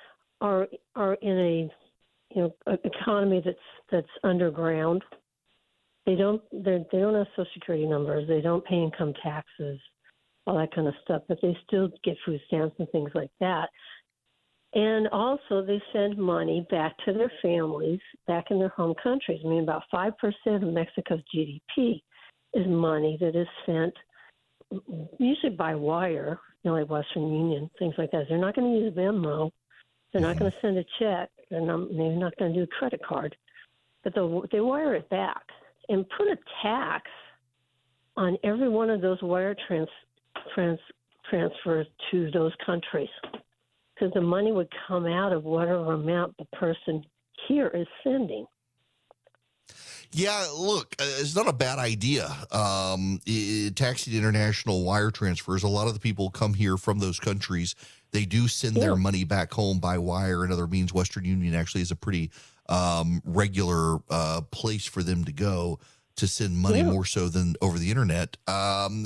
are 0.42 0.68
are 0.96 1.16
in 1.16 1.38
a 1.38 2.36
you 2.36 2.42
know 2.42 2.78
economy 2.84 3.42
that's 3.44 3.58
that's 3.92 4.08
underground. 4.24 5.04
They 6.06 6.16
don't 6.16 6.42
they 6.51 6.84
don't 6.92 7.16
have 7.16 7.28
social 7.36 7.51
security 7.54 7.86
numbers. 7.86 8.28
They 8.28 8.42
don't 8.42 8.66
pay 8.66 8.82
income 8.82 9.13
taxes, 9.22 9.80
all 10.48 10.58
that 10.58 10.74
kind 10.74 10.88
of 10.88 10.94
stuff. 11.04 11.24
But 11.28 11.39
they 11.42 11.58
still 11.68 11.89
get 12.04 12.16
food 12.25 12.39
stamps 12.48 12.75
and 12.80 12.89
things 12.92 13.12
like 13.13 13.32
that. 13.39 13.70
And 14.74 15.08
also, 15.08 15.64
they 15.66 15.82
send 15.92 16.18
money 16.18 16.66
back 16.70 16.96
to 17.06 17.14
their 17.14 17.32
families 17.42 18.00
back 18.28 18.46
in 18.52 18.60
their 18.60 18.70
home 18.70 18.94
countries. 19.02 19.42
I 19.44 19.48
mean, 19.48 19.64
about 19.64 19.84
5% 19.92 20.14
of 20.48 20.62
Mexico's 20.62 21.22
GDP 21.36 22.02
is 22.54 22.68
money 22.68 23.18
that 23.20 23.36
is 23.36 23.48
sent 23.66 23.94
usually 25.18 25.56
by 25.56 25.74
wire, 25.74 26.40
you 26.64 26.70
know, 26.70 26.78
like 26.78 26.90
Western 26.90 27.34
Union, 27.34 27.70
things 27.80 27.96
like 27.98 28.12
that. 28.12 28.26
They're 28.30 28.38
not 28.38 28.56
going 28.56 28.72
to 28.72 28.80
use 28.80 28.94
Venmo. 28.94 29.50
They're 30.12 30.22
not 30.22 30.36
mm-hmm. 30.36 30.40
going 30.40 30.52
to 30.52 30.58
send 30.62 30.78
a 30.78 30.86
check. 31.00 31.30
They're 31.50 31.62
not, 31.62 31.90
they're 31.90 32.16
not 32.16 32.38
going 32.38 32.54
to 32.54 32.60
do 32.60 32.64
a 32.64 32.68
credit 32.68 33.02
card. 33.04 33.36
But 34.04 34.14
they 34.52 34.60
wire 34.60 34.96
it 34.96 35.10
back 35.10 35.42
and 35.90 36.06
put 36.16 36.28
a 36.28 36.38
tax 36.62 37.10
on 38.16 38.38
every 38.44 38.70
one 38.70 38.92
of 38.92 39.02
those 39.02 39.22
wire 39.24 39.56
trans, 39.68 39.90
trans, 40.54 40.80
transfers 41.30 41.88
to 42.12 42.30
those 42.32 42.54
countries 42.64 43.10
because 44.00 44.13
the 44.13 44.22
money 44.22 44.51
would 44.51 44.70
come 44.88 45.06
out 45.06 45.34
of 45.34 45.44
whatever 45.44 45.94
amount 45.94 46.36
the 46.38 46.46
person 46.58 47.03
here 47.48 47.68
is 47.68 47.88
sending. 48.03 48.46
Yeah, 50.12 50.48
look, 50.58 50.96
uh, 51.00 51.06
it's 51.20 51.36
not 51.36 51.48
a 51.48 51.53
bad 51.53 51.77
idea. 51.77 52.36
Um, 52.51 53.20
it, 53.27 53.75
taxing 53.75 54.15
international 54.15 54.84
wire 54.84 55.12
transfers. 55.12 55.62
A 55.62 55.68
lot 55.68 55.88
of 55.88 55.94
the 55.94 56.00
people 56.00 56.32
come 56.32 56.56
here 56.56 56.77
from 56.77 56.98
those 56.98 57.20
countries. 57.20 57.75
They 58.12 58.25
do 58.25 58.48
send 58.48 58.75
yeah. 58.75 58.86
their 58.86 58.96
money 58.96 59.24
back 59.24 59.53
home 59.53 59.79
by 59.79 60.00
wire 60.00 60.44
and 60.44 60.51
other 60.51 60.65
means. 60.65 60.91
Western 60.94 61.25
Union 61.25 61.53
actually 61.53 61.82
is 61.82 61.91
a 61.91 61.96
pretty 61.96 62.32
um, 62.68 63.22
regular 63.24 64.00
uh, 64.10 64.41
place 64.50 64.86
for 64.86 65.03
them 65.03 65.25
to 65.25 65.32
go 65.32 65.79
to 66.20 66.28
send 66.28 66.58
money 66.58 66.80
yeah. 66.80 66.84
more 66.84 67.06
so 67.06 67.30
than 67.30 67.56
over 67.62 67.78
the 67.78 67.90
internet. 67.90 68.38
Um, 68.48 69.06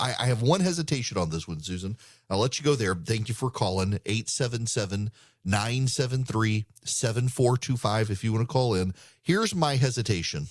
I, 0.00 0.14
I, 0.18 0.26
have 0.26 0.42
one 0.42 0.60
hesitation 0.60 1.18
on 1.18 1.30
this 1.30 1.46
one, 1.46 1.60
Susan. 1.60 1.96
I'll 2.30 2.38
let 2.38 2.58
you 2.58 2.64
go 2.64 2.74
there. 2.74 2.94
Thank 2.94 3.28
you 3.28 3.34
for 3.34 3.50
calling 3.50 3.98
877 4.06 5.10
973 5.44 6.64
7425 6.84 8.10
if 8.10 8.24
you 8.24 8.32
want 8.32 8.48
to 8.48 8.52
call 8.52 8.74
in. 8.74 8.94
Here's 9.22 9.54
my 9.54 9.76
hesitation. 9.76 10.46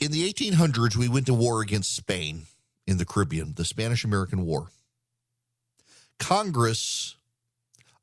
In 0.00 0.10
the 0.10 0.32
1800s, 0.32 0.96
we 0.96 1.08
went 1.08 1.26
to 1.26 1.34
war 1.34 1.60
against 1.60 1.94
Spain 1.94 2.46
in 2.86 2.96
the 2.96 3.04
Caribbean, 3.04 3.54
the 3.54 3.64
Spanish 3.64 4.04
American 4.04 4.44
War. 4.44 4.68
Congress 6.18 7.16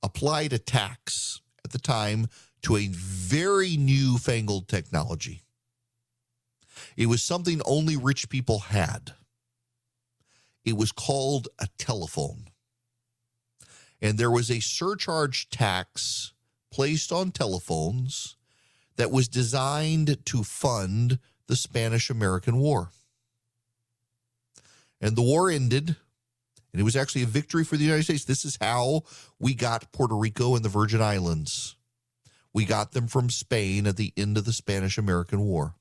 applied 0.01 0.53
a 0.53 0.59
tax 0.59 1.41
at 1.65 1.71
the 1.71 1.79
time 1.79 2.27
to 2.63 2.75
a 2.75 2.87
very 2.87 3.77
newfangled 3.77 4.67
technology. 4.67 5.43
It 6.97 7.07
was 7.07 7.23
something 7.23 7.61
only 7.65 7.95
rich 7.97 8.29
people 8.29 8.59
had. 8.59 9.13
It 10.65 10.77
was 10.77 10.91
called 10.91 11.47
a 11.59 11.67
telephone. 11.77 12.49
And 14.01 14.17
there 14.17 14.31
was 14.31 14.49
a 14.49 14.59
surcharge 14.59 15.49
tax 15.49 16.33
placed 16.71 17.11
on 17.11 17.31
telephones 17.31 18.35
that 18.95 19.11
was 19.11 19.27
designed 19.27 20.25
to 20.25 20.43
fund 20.43 21.19
the 21.47 21.55
Spanish 21.55 22.09
American 22.09 22.57
War. 22.57 22.91
And 25.01 25.15
the 25.15 25.21
war 25.21 25.49
ended, 25.49 25.95
and 26.71 26.79
it 26.79 26.83
was 26.83 26.95
actually 26.95 27.23
a 27.23 27.27
victory 27.27 27.63
for 27.63 27.77
the 27.77 27.85
United 27.85 28.03
States. 28.03 28.25
This 28.25 28.45
is 28.45 28.57
how 28.59 29.03
we 29.39 29.53
got 29.53 29.91
Puerto 29.91 30.15
Rico 30.15 30.55
and 30.55 30.63
the 30.63 30.69
Virgin 30.69 31.01
Islands. 31.01 31.75
We 32.59 32.65
got 32.65 32.91
them 32.91 33.07
from 33.07 33.29
Spain 33.29 33.87
at 33.87 33.95
the 33.95 34.11
end 34.17 34.37
of 34.37 34.43
the 34.43 34.51
Spanish 34.51 34.97
American 34.97 35.39
War. 35.39 35.75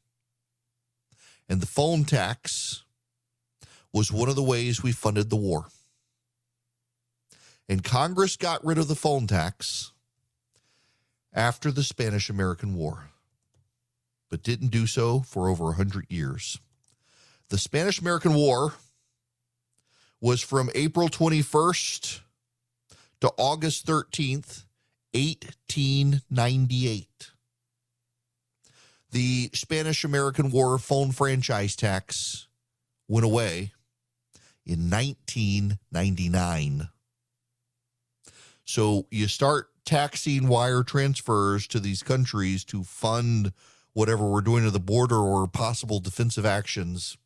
And 1.48 1.60
the 1.60 1.66
phone 1.66 2.04
tax 2.04 2.84
was 3.92 4.12
one 4.12 4.28
of 4.28 4.36
the 4.36 4.44
ways 4.44 4.80
we 4.80 4.92
funded 4.92 5.28
the 5.28 5.34
war. 5.34 5.66
And 7.68 7.82
Congress 7.82 8.36
got 8.36 8.64
rid 8.64 8.78
of 8.78 8.86
the 8.86 8.94
phone 8.94 9.26
tax 9.26 9.92
after 11.32 11.72
the 11.72 11.82
Spanish 11.82 12.30
American 12.30 12.76
War, 12.76 13.10
but 14.30 14.44
didn't 14.44 14.68
do 14.68 14.86
so 14.86 15.18
for 15.22 15.48
over 15.48 15.64
100 15.64 16.06
years. 16.08 16.60
The 17.48 17.58
Spanish 17.58 18.00
American 18.00 18.34
War 18.34 18.74
was 20.20 20.42
from 20.42 20.70
April 20.76 21.08
21st 21.08 22.20
to 23.20 23.32
August 23.36 23.84
13th, 23.84 24.62
1898. 25.12 27.30
The 29.10 29.50
Spanish 29.54 30.04
American 30.04 30.50
War 30.50 30.76
phone 30.78 31.12
franchise 31.12 31.74
tax 31.74 32.46
went 33.08 33.24
away 33.24 33.72
in 34.66 34.90
1999. 34.90 36.90
So 38.64 39.06
you 39.10 39.28
start 39.28 39.68
taxing 39.86 40.48
wire 40.48 40.82
transfers 40.82 41.66
to 41.68 41.80
these 41.80 42.02
countries 42.02 42.66
to 42.66 42.84
fund 42.84 43.54
whatever 43.94 44.26
we're 44.26 44.42
doing 44.42 44.64
to 44.64 44.70
the 44.70 44.78
border 44.78 45.16
or 45.16 45.48
possible 45.48 46.00
defensive 46.00 46.44
actions. 46.44 47.16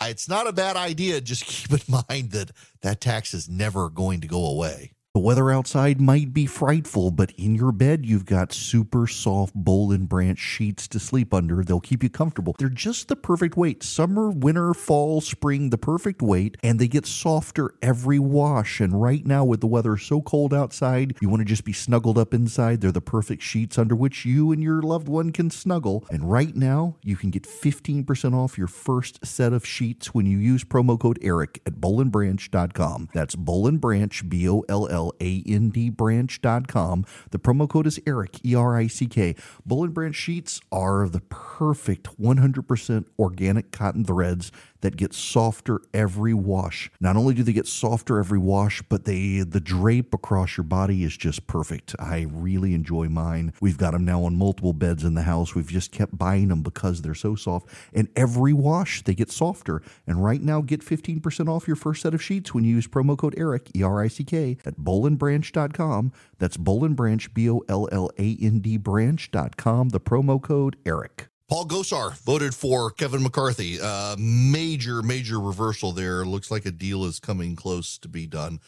It's 0.00 0.28
not 0.28 0.46
a 0.46 0.52
bad 0.52 0.76
idea. 0.76 1.20
Just 1.20 1.44
keep 1.46 1.72
in 1.72 1.80
mind 2.08 2.30
that 2.30 2.52
that 2.82 3.00
tax 3.00 3.34
is 3.34 3.48
never 3.48 3.90
going 3.90 4.20
to 4.20 4.28
go 4.28 4.46
away. 4.46 4.92
The 5.12 5.20
weather 5.20 5.50
outside 5.50 6.00
might 6.00 6.32
be 6.32 6.46
frightful, 6.46 7.10
but 7.10 7.32
in 7.32 7.56
your 7.56 7.72
bed, 7.72 8.06
you've 8.06 8.26
got 8.26 8.52
super 8.52 9.08
soft 9.08 9.52
Boll 9.56 9.90
and 9.90 10.08
Branch 10.08 10.38
sheets 10.38 10.86
to 10.86 11.00
sleep 11.00 11.34
under. 11.34 11.64
They'll 11.64 11.80
keep 11.80 12.04
you 12.04 12.08
comfortable. 12.08 12.54
They're 12.60 12.68
just 12.68 13.08
the 13.08 13.16
perfect 13.16 13.56
weight. 13.56 13.82
Summer, 13.82 14.30
winter, 14.30 14.72
fall, 14.72 15.20
spring, 15.20 15.70
the 15.70 15.78
perfect 15.78 16.22
weight, 16.22 16.58
and 16.62 16.78
they 16.78 16.86
get 16.86 17.06
softer 17.06 17.74
every 17.82 18.20
wash. 18.20 18.78
And 18.78 19.02
right 19.02 19.26
now, 19.26 19.44
with 19.44 19.60
the 19.60 19.66
weather 19.66 19.96
so 19.96 20.22
cold 20.22 20.54
outside, 20.54 21.16
you 21.20 21.28
want 21.28 21.40
to 21.40 21.44
just 21.44 21.64
be 21.64 21.72
snuggled 21.72 22.16
up 22.16 22.32
inside. 22.32 22.80
They're 22.80 22.92
the 22.92 23.00
perfect 23.00 23.42
sheets 23.42 23.78
under 23.78 23.96
which 23.96 24.24
you 24.24 24.52
and 24.52 24.62
your 24.62 24.80
loved 24.80 25.08
one 25.08 25.32
can 25.32 25.50
snuggle. 25.50 26.06
And 26.12 26.30
right 26.30 26.54
now, 26.54 26.94
you 27.02 27.16
can 27.16 27.30
get 27.30 27.48
15% 27.48 28.32
off 28.32 28.56
your 28.56 28.68
first 28.68 29.26
set 29.26 29.52
of 29.52 29.66
sheets 29.66 30.14
when 30.14 30.26
you 30.26 30.38
use 30.38 30.62
promo 30.62 31.00
code 31.00 31.18
ERICK 31.20 31.62
at 31.66 31.80
bollandbranch.com. 31.80 33.08
That's 33.12 33.34
Boll 33.34 33.66
and 33.66 33.80
Branch, 33.80 34.28
B 34.28 34.48
O 34.48 34.64
L 34.68 34.86
L 34.86 34.99
a 35.20 35.42
N 35.46 35.70
D 35.70 35.90
branch.com. 35.90 37.04
The 37.30 37.38
promo 37.38 37.68
code 37.68 37.86
is 37.86 38.00
ERICK, 38.06 38.44
E 38.44 38.54
R 38.54 38.76
I 38.76 38.86
C 38.86 39.06
K. 39.06 39.34
Boll 39.64 39.84
and 39.84 39.94
Branch 39.94 40.14
sheets 40.14 40.60
are 40.70 41.08
the 41.08 41.20
perfect 41.20 42.20
100% 42.20 43.04
organic 43.18 43.70
cotton 43.72 44.04
threads 44.04 44.52
that 44.80 44.96
get 44.96 45.14
softer 45.14 45.80
every 45.92 46.34
wash. 46.34 46.90
Not 47.00 47.16
only 47.16 47.34
do 47.34 47.42
they 47.42 47.52
get 47.52 47.66
softer 47.66 48.18
every 48.18 48.38
wash, 48.38 48.82
but 48.82 49.04
they 49.04 49.40
the 49.40 49.60
drape 49.60 50.14
across 50.14 50.56
your 50.56 50.64
body 50.64 51.04
is 51.04 51.16
just 51.16 51.46
perfect. 51.46 51.94
I 51.98 52.26
really 52.30 52.74
enjoy 52.74 53.08
mine. 53.08 53.52
We've 53.60 53.78
got 53.78 53.92
them 53.92 54.04
now 54.04 54.24
on 54.24 54.36
multiple 54.36 54.72
beds 54.72 55.04
in 55.04 55.14
the 55.14 55.22
house. 55.22 55.54
We've 55.54 55.68
just 55.68 55.92
kept 55.92 56.16
buying 56.16 56.48
them 56.48 56.62
because 56.62 57.02
they're 57.02 57.14
so 57.14 57.34
soft. 57.34 57.68
And 57.92 58.08
every 58.16 58.52
wash 58.52 59.02
they 59.02 59.14
get 59.14 59.30
softer. 59.30 59.82
And 60.06 60.24
right 60.24 60.42
now 60.42 60.60
get 60.60 60.80
15% 60.84 61.48
off 61.48 61.66
your 61.66 61.76
first 61.76 62.02
set 62.02 62.14
of 62.14 62.22
sheets 62.22 62.54
when 62.54 62.64
you 62.64 62.74
use 62.74 62.86
promo 62.86 63.16
code 63.16 63.34
ERICK, 63.36 63.70
E 63.76 63.82
R 63.82 64.02
I 64.02 64.08
C 64.08 64.24
K 64.24 64.56
at 64.64 64.78
bollandbranch.com. 64.78 66.12
That's 66.38 66.56
Boll 66.56 66.84
and 66.84 66.96
Branch, 66.96 67.32
B 67.34 67.50
O 67.50 67.62
L 67.68 67.88
L 67.92 68.10
A 68.18 68.36
N 68.40 68.60
D 68.60 68.76
branch.com. 68.76 69.90
The 69.90 70.00
promo 70.00 70.40
code 70.40 70.76
ERICK. 70.84 71.29
Paul 71.50 71.66
Gosar 71.66 72.16
voted 72.20 72.54
for 72.54 72.90
Kevin 72.92 73.24
McCarthy. 73.24 73.80
Uh, 73.82 74.14
major, 74.16 75.02
major 75.02 75.40
reversal 75.40 75.90
there. 75.90 76.24
Looks 76.24 76.48
like 76.48 76.64
a 76.64 76.70
deal 76.70 77.04
is 77.04 77.18
coming 77.18 77.56
close 77.56 77.98
to 77.98 78.08
be 78.08 78.28
done. 78.28 78.60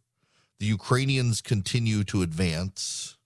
The 0.59 0.65
Ukrainians 0.65 1.41
continue 1.41 2.03
to 2.05 2.21
advance. 2.21 3.17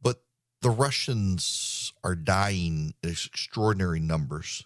But 0.00 0.22
the 0.62 0.70
Russians 0.70 1.92
are 2.02 2.14
dying 2.14 2.94
in 3.02 3.10
extraordinary 3.10 4.00
numbers. 4.00 4.64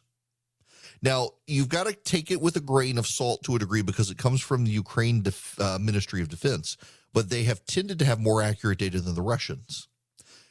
Now, 1.04 1.30
you've 1.48 1.68
got 1.68 1.88
to 1.88 1.94
take 1.94 2.30
it 2.30 2.40
with 2.40 2.54
a 2.54 2.60
grain 2.60 2.96
of 2.96 3.08
salt 3.08 3.42
to 3.44 3.56
a 3.56 3.58
degree 3.58 3.82
because 3.82 4.08
it 4.08 4.18
comes 4.18 4.40
from 4.40 4.64
the 4.64 4.70
Ukraine 4.70 5.22
Def- 5.22 5.60
uh, 5.60 5.78
Ministry 5.80 6.22
of 6.22 6.28
Defense 6.28 6.76
but 7.12 7.30
they 7.30 7.44
have 7.44 7.64
tended 7.64 7.98
to 7.98 8.04
have 8.04 8.20
more 8.20 8.42
accurate 8.42 8.78
data 8.78 9.00
than 9.00 9.14
the 9.14 9.22
Russians. 9.22 9.88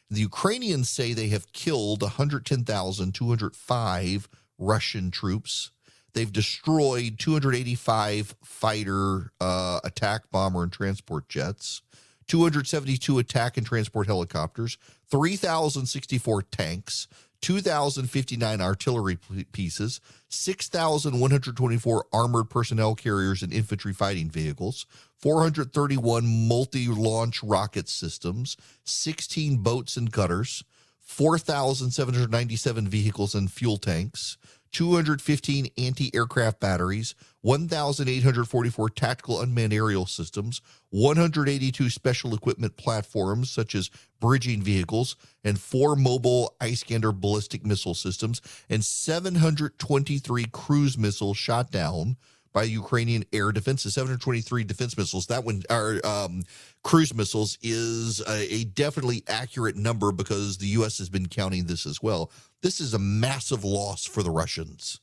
The 0.10 0.22
Ukrainians 0.22 0.90
say 0.90 1.14
they 1.14 1.28
have 1.30 1.54
killed 1.54 2.02
110,205 2.02 4.30
Russian 4.58 5.12
troops. 5.12 5.72
They've 6.14 6.32
destroyed 6.32 7.18
285 7.18 8.36
fighter, 8.44 9.32
uh, 9.40 9.80
attack 9.84 10.30
bomber, 10.30 10.64
and 10.64 10.72
transport 10.72 11.28
jets, 11.30 11.82
272 12.28 13.20
attack 13.20 13.58
and 13.58 13.66
transport 13.66 14.08
helicopters, 14.08 14.78
3,064 15.10 16.42
tanks, 16.44 17.08
2,059 17.42 18.62
artillery 18.62 19.18
pieces, 19.52 20.00
6,124 20.30 22.06
armored 22.14 22.50
personnel 22.50 22.96
carriers 22.96 23.42
and 23.42 23.52
infantry 23.52 23.94
fighting 23.94 24.30
vehicles, 24.30 24.86
431 25.20 26.48
multi 26.48 26.88
launch 26.88 27.42
rocket 27.44 27.90
systems, 27.90 28.58
16 28.86 29.58
boats 29.58 29.98
and 29.98 30.14
cutters, 30.14 30.64
4,797 31.00 32.88
vehicles 32.88 33.36
and 33.36 33.52
fuel 33.52 33.78
tanks, 33.78 34.38
215 34.72 35.68
anti 35.78 36.14
aircraft 36.16 36.60
batteries, 36.60 37.14
1,844 37.42 38.90
tactical 38.90 39.42
unmanned 39.42 39.74
aerial 39.74 40.06
systems, 40.06 40.62
182 40.92 41.90
special 41.90 42.34
equipment 42.34 42.78
platforms 42.78 43.50
such 43.50 43.76
as 43.76 43.90
bridging 44.20 44.62
vehicles, 44.62 45.16
and 45.44 45.60
four 45.60 45.96
mobile 45.96 46.56
Iskander 46.62 47.12
ballistic 47.12 47.66
missile 47.66 47.96
systems, 47.96 48.42
and 48.70 48.84
723 48.86 50.46
cruise 50.52 50.98
missiles 50.98 51.38
shot 51.38 51.72
down 51.72 52.18
by 52.54 52.64
Ukrainian 52.64 53.24
air 53.32 53.52
defenses. 53.52 53.94
723 53.94 54.64
defense 54.64 54.98
missiles. 54.98 55.28
That 55.28 55.44
one, 55.44 55.64
our 55.70 56.06
um, 56.06 56.44
cruise 56.84 57.14
missiles, 57.14 57.58
is 57.62 58.22
a, 58.28 58.54
a 58.54 58.64
definitely 58.66 59.24
accurate 59.28 59.76
number 59.76 60.12
because 60.12 60.58
the 60.58 60.68
U.S. 60.68 60.98
has 60.98 61.10
been 61.10 61.28
counting 61.28 61.66
this 61.66 61.86
as 61.86 62.02
well. 62.02 62.32
This 62.62 62.82
is 62.82 62.94
a 62.94 63.00
massive 63.00 63.64
loss 63.64 64.06
for 64.06 64.24
the 64.24 64.32
Russians 64.32 65.00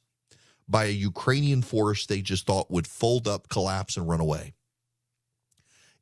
by 0.68 0.84
a 0.84 0.90
Ukrainian 0.90 1.62
force 1.62 2.06
they 2.06 2.20
just 2.20 2.46
thought 2.46 2.70
would 2.70 2.86
fold 2.86 3.26
up, 3.26 3.48
collapse, 3.48 3.96
and 3.96 4.08
run 4.08 4.20
away. 4.20 4.54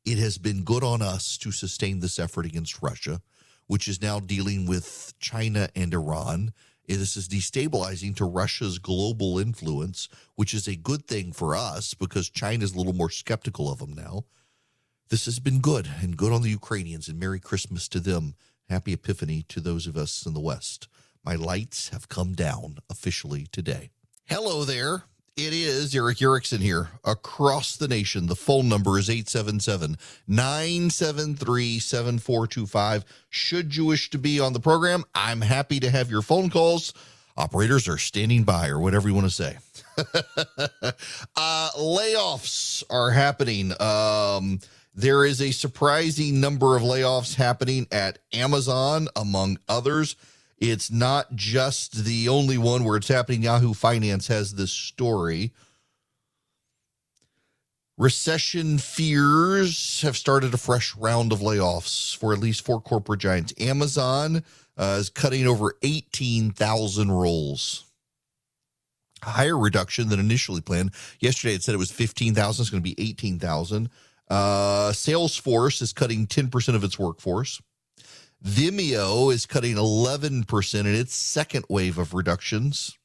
It 0.04 0.18
has 0.18 0.38
been 0.38 0.64
good 0.64 0.84
on 0.84 1.02
us 1.02 1.36
to 1.38 1.50
sustain 1.52 2.00
this 2.00 2.18
effort 2.18 2.46
against 2.46 2.82
Russia, 2.82 3.20
which 3.66 3.88
is 3.88 4.02
now 4.02 4.20
dealing 4.20 4.66
with 4.66 5.14
China 5.18 5.68
and 5.74 5.92
Iran. 5.92 6.52
This 6.86 7.16
is 7.16 7.28
destabilizing 7.28 8.14
to 8.16 8.24
Russia's 8.24 8.78
global 8.78 9.38
influence, 9.38 10.08
which 10.34 10.54
is 10.54 10.68
a 10.68 10.76
good 10.76 11.06
thing 11.06 11.32
for 11.32 11.56
us 11.56 11.94
because 11.94 12.30
China's 12.30 12.74
a 12.74 12.78
little 12.78 12.92
more 12.92 13.10
skeptical 13.10 13.70
of 13.70 13.78
them 13.78 13.92
now. 13.92 14.24
This 15.08 15.26
has 15.26 15.38
been 15.38 15.60
good 15.60 15.88
and 16.00 16.16
good 16.16 16.32
on 16.32 16.42
the 16.42 16.50
Ukrainians, 16.50 17.08
and 17.08 17.18
Merry 17.18 17.40
Christmas 17.40 17.88
to 17.88 18.00
them. 18.00 18.34
Happy 18.68 18.92
Epiphany 18.92 19.44
to 19.48 19.60
those 19.60 19.86
of 19.86 19.96
us 19.96 20.26
in 20.26 20.34
the 20.34 20.40
West. 20.40 20.88
My 21.24 21.34
lights 21.34 21.90
have 21.90 22.08
come 22.08 22.34
down 22.34 22.78
officially 22.90 23.46
today. 23.52 23.90
Hello 24.24 24.64
there. 24.64 25.04
It 25.36 25.52
is 25.52 25.94
Erick 25.94 26.22
Erickson 26.22 26.62
here 26.62 26.88
across 27.04 27.76
the 27.76 27.88
nation. 27.88 28.26
The 28.26 28.34
phone 28.34 28.70
number 28.70 28.98
is 28.98 29.10
877 29.10 29.98
973 30.26 31.78
7425. 31.78 33.04
Should 33.28 33.76
you 33.76 33.84
wish 33.84 34.08
to 34.08 34.18
be 34.18 34.40
on 34.40 34.54
the 34.54 34.60
program, 34.60 35.04
I'm 35.14 35.42
happy 35.42 35.78
to 35.80 35.90
have 35.90 36.10
your 36.10 36.22
phone 36.22 36.48
calls. 36.48 36.94
Operators 37.36 37.86
are 37.86 37.98
standing 37.98 38.44
by, 38.44 38.68
or 38.68 38.80
whatever 38.80 39.08
you 39.08 39.14
want 39.14 39.26
to 39.26 39.30
say. 39.30 39.58
uh, 41.36 41.70
layoffs 41.76 42.82
are 42.88 43.10
happening. 43.10 43.74
Um, 43.78 44.60
there 44.94 45.22
is 45.22 45.42
a 45.42 45.50
surprising 45.50 46.40
number 46.40 46.78
of 46.78 46.82
layoffs 46.82 47.34
happening 47.34 47.88
at 47.92 48.20
Amazon, 48.32 49.08
among 49.14 49.58
others. 49.68 50.16
It's 50.58 50.90
not 50.90 51.34
just 51.34 52.04
the 52.04 52.28
only 52.28 52.56
one 52.56 52.84
where 52.84 52.96
it's 52.96 53.08
happening. 53.08 53.42
Yahoo 53.42 53.74
Finance 53.74 54.28
has 54.28 54.54
this 54.54 54.72
story. 54.72 55.52
Recession 57.98 58.78
fears 58.78 60.02
have 60.02 60.16
started 60.16 60.52
a 60.52 60.58
fresh 60.58 60.94
round 60.96 61.32
of 61.32 61.40
layoffs 61.40 62.14
for 62.16 62.32
at 62.32 62.38
least 62.38 62.64
four 62.64 62.80
corporate 62.80 63.20
giants. 63.20 63.54
Amazon 63.58 64.44
uh, 64.76 64.96
is 64.98 65.08
cutting 65.08 65.46
over 65.46 65.74
18,000 65.82 67.10
roles. 67.10 67.84
A 69.22 69.30
higher 69.30 69.58
reduction 69.58 70.08
than 70.08 70.20
initially 70.20 70.60
planned. 70.60 70.90
Yesterday 71.20 71.54
it 71.54 71.62
said 71.62 71.74
it 71.74 71.78
was 71.78 71.90
15,000. 71.90 72.62
It's 72.62 72.70
going 72.70 72.82
to 72.82 72.94
be 72.94 73.02
18,000. 73.02 73.88
Uh, 74.28 74.90
Salesforce 74.90 75.80
is 75.80 75.94
cutting 75.94 76.26
10% 76.26 76.74
of 76.74 76.84
its 76.84 76.98
workforce. 76.98 77.62
Vimeo 78.46 79.32
is 79.32 79.44
cutting 79.44 79.74
11% 79.74 80.80
in 80.80 80.86
its 80.86 81.16
second 81.16 81.64
wave 81.68 81.98
of 81.98 82.14
reductions. 82.14 82.96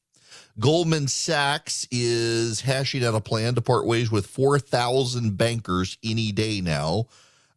Goldman 0.59 1.07
Sachs 1.07 1.87
is 1.89 2.61
hashing 2.61 3.03
out 3.03 3.15
a 3.15 3.21
plan 3.21 3.55
to 3.55 3.61
part 3.61 3.87
ways 3.87 4.11
with 4.11 4.27
4,000 4.27 5.39
bankers 5.39 5.97
any 6.03 6.31
day 6.31 6.61
now, 6.61 7.07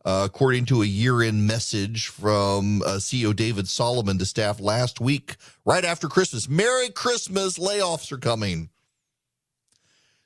uh, 0.03 0.23
according 0.25 0.65
to 0.67 0.81
a 0.81 0.87
year 0.87 1.21
end 1.21 1.47
message 1.47 2.07
from 2.07 2.81
uh, 2.81 2.97
CEO 2.97 3.37
David 3.37 3.69
Solomon 3.69 4.17
to 4.17 4.25
staff 4.25 4.61
last 4.61 4.99
week, 4.99 5.37
right 5.67 5.85
after 5.85 6.09
Christmas. 6.09 6.49
Merry 6.49 6.89
Christmas, 6.89 7.59
layoffs 7.59 8.11
are 8.13 8.17
coming. 8.19 8.71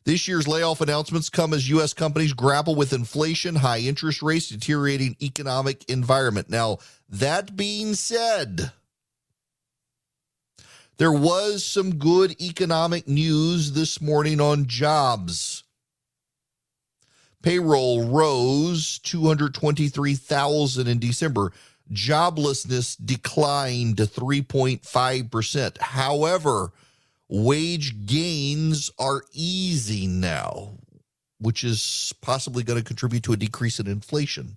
This 0.08 0.26
year's 0.26 0.48
layoff 0.48 0.80
announcements 0.80 1.28
come 1.28 1.52
as 1.52 1.68
U.S. 1.68 1.92
companies 1.92 2.32
grapple 2.32 2.74
with 2.74 2.94
inflation, 2.94 3.56
high 3.56 3.80
interest 3.80 4.22
rates, 4.22 4.48
deteriorating 4.48 5.16
economic 5.20 5.84
environment. 5.90 6.48
Now, 6.48 6.78
that 7.10 7.56
being 7.56 7.92
said, 7.92 8.72
there 10.96 11.12
was 11.12 11.62
some 11.62 11.96
good 11.96 12.40
economic 12.40 13.06
news 13.06 13.72
this 13.72 14.00
morning 14.00 14.40
on 14.40 14.64
jobs. 14.64 15.64
Payroll 17.42 18.08
rose 18.08 18.98
223,000 19.00 20.88
in 20.88 20.98
December. 20.98 21.52
Joblessness 21.92 22.96
declined 23.04 23.98
to 23.98 24.06
3.5%. 24.06 25.78
However, 25.82 26.72
wage 27.28 28.06
gains 28.06 28.90
are 28.98 29.22
easing 29.32 30.20
now, 30.20 30.70
which 31.40 31.64
is 31.64 32.12
possibly 32.20 32.62
going 32.62 32.78
to 32.78 32.84
contribute 32.84 33.22
to 33.24 33.32
a 33.32 33.36
decrease 33.36 33.78
in 33.80 33.86
inflation. 33.86 34.56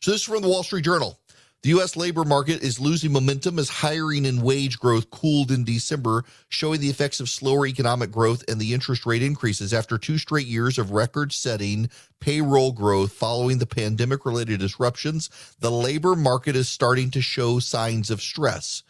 So, 0.00 0.10
this 0.10 0.20
is 0.20 0.26
from 0.26 0.42
the 0.42 0.48
Wall 0.48 0.62
Street 0.62 0.84
Journal. 0.84 1.18
The 1.64 1.70
U.S. 1.70 1.96
labor 1.96 2.26
market 2.26 2.62
is 2.62 2.78
losing 2.78 3.10
momentum 3.10 3.58
as 3.58 3.70
hiring 3.70 4.26
and 4.26 4.42
wage 4.42 4.78
growth 4.78 5.10
cooled 5.10 5.50
in 5.50 5.64
December, 5.64 6.22
showing 6.50 6.78
the 6.78 6.90
effects 6.90 7.20
of 7.20 7.30
slower 7.30 7.66
economic 7.66 8.10
growth 8.10 8.44
and 8.48 8.60
the 8.60 8.74
interest 8.74 9.06
rate 9.06 9.22
increases 9.22 9.72
after 9.72 9.96
two 9.96 10.18
straight 10.18 10.46
years 10.46 10.76
of 10.76 10.90
record 10.90 11.32
setting 11.32 11.88
payroll 12.20 12.70
growth 12.70 13.12
following 13.12 13.56
the 13.56 13.66
pandemic 13.66 14.26
related 14.26 14.60
disruptions. 14.60 15.30
The 15.60 15.70
labor 15.70 16.14
market 16.14 16.54
is 16.54 16.68
starting 16.68 17.10
to 17.12 17.22
show 17.22 17.60
signs 17.60 18.10
of 18.10 18.20
stress. 18.20 18.82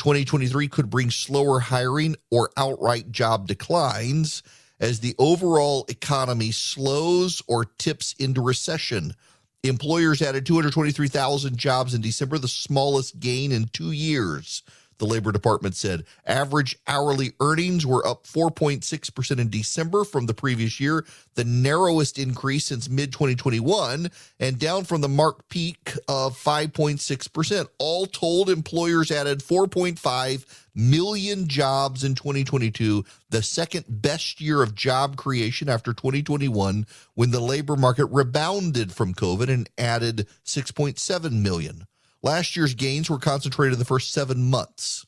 2023 0.00 0.66
could 0.68 0.88
bring 0.88 1.10
slower 1.10 1.60
hiring 1.60 2.16
or 2.30 2.48
outright 2.56 3.12
job 3.12 3.46
declines 3.46 4.42
as 4.80 5.00
the 5.00 5.14
overall 5.18 5.84
economy 5.90 6.50
slows 6.50 7.42
or 7.46 7.66
tips 7.66 8.14
into 8.18 8.40
recession. 8.40 9.14
Employers 9.62 10.22
added 10.22 10.46
223,000 10.46 11.54
jobs 11.58 11.92
in 11.92 12.00
December, 12.00 12.38
the 12.38 12.48
smallest 12.48 13.20
gain 13.20 13.52
in 13.52 13.66
two 13.74 13.92
years. 13.92 14.62
The 15.00 15.06
Labor 15.06 15.32
Department 15.32 15.74
said 15.76 16.04
average 16.26 16.76
hourly 16.86 17.32
earnings 17.40 17.86
were 17.86 18.06
up 18.06 18.26
4.6% 18.26 19.38
in 19.38 19.48
December 19.48 20.04
from 20.04 20.26
the 20.26 20.34
previous 20.34 20.78
year, 20.78 21.06
the 21.36 21.44
narrowest 21.44 22.18
increase 22.18 22.66
since 22.66 22.86
mid 22.90 23.10
2021, 23.10 24.10
and 24.38 24.58
down 24.58 24.84
from 24.84 25.00
the 25.00 25.08
mark 25.08 25.48
peak 25.48 25.94
of 26.06 26.36
5.6%. 26.36 27.68
All 27.78 28.04
told, 28.04 28.50
employers 28.50 29.10
added 29.10 29.38
4.5 29.38 30.44
million 30.74 31.48
jobs 31.48 32.04
in 32.04 32.14
2022, 32.14 33.02
the 33.30 33.42
second 33.42 33.86
best 33.88 34.38
year 34.38 34.62
of 34.62 34.74
job 34.74 35.16
creation 35.16 35.70
after 35.70 35.94
2021, 35.94 36.86
when 37.14 37.30
the 37.30 37.40
labor 37.40 37.74
market 37.74 38.04
rebounded 38.10 38.92
from 38.92 39.14
COVID 39.14 39.48
and 39.48 39.70
added 39.78 40.28
6.7 40.44 41.32
million. 41.32 41.86
Last 42.22 42.56
year's 42.56 42.74
gains 42.74 43.08
were 43.08 43.18
concentrated 43.18 43.74
in 43.74 43.78
the 43.78 43.84
first 43.84 44.12
seven 44.12 44.50
months. 44.50 45.06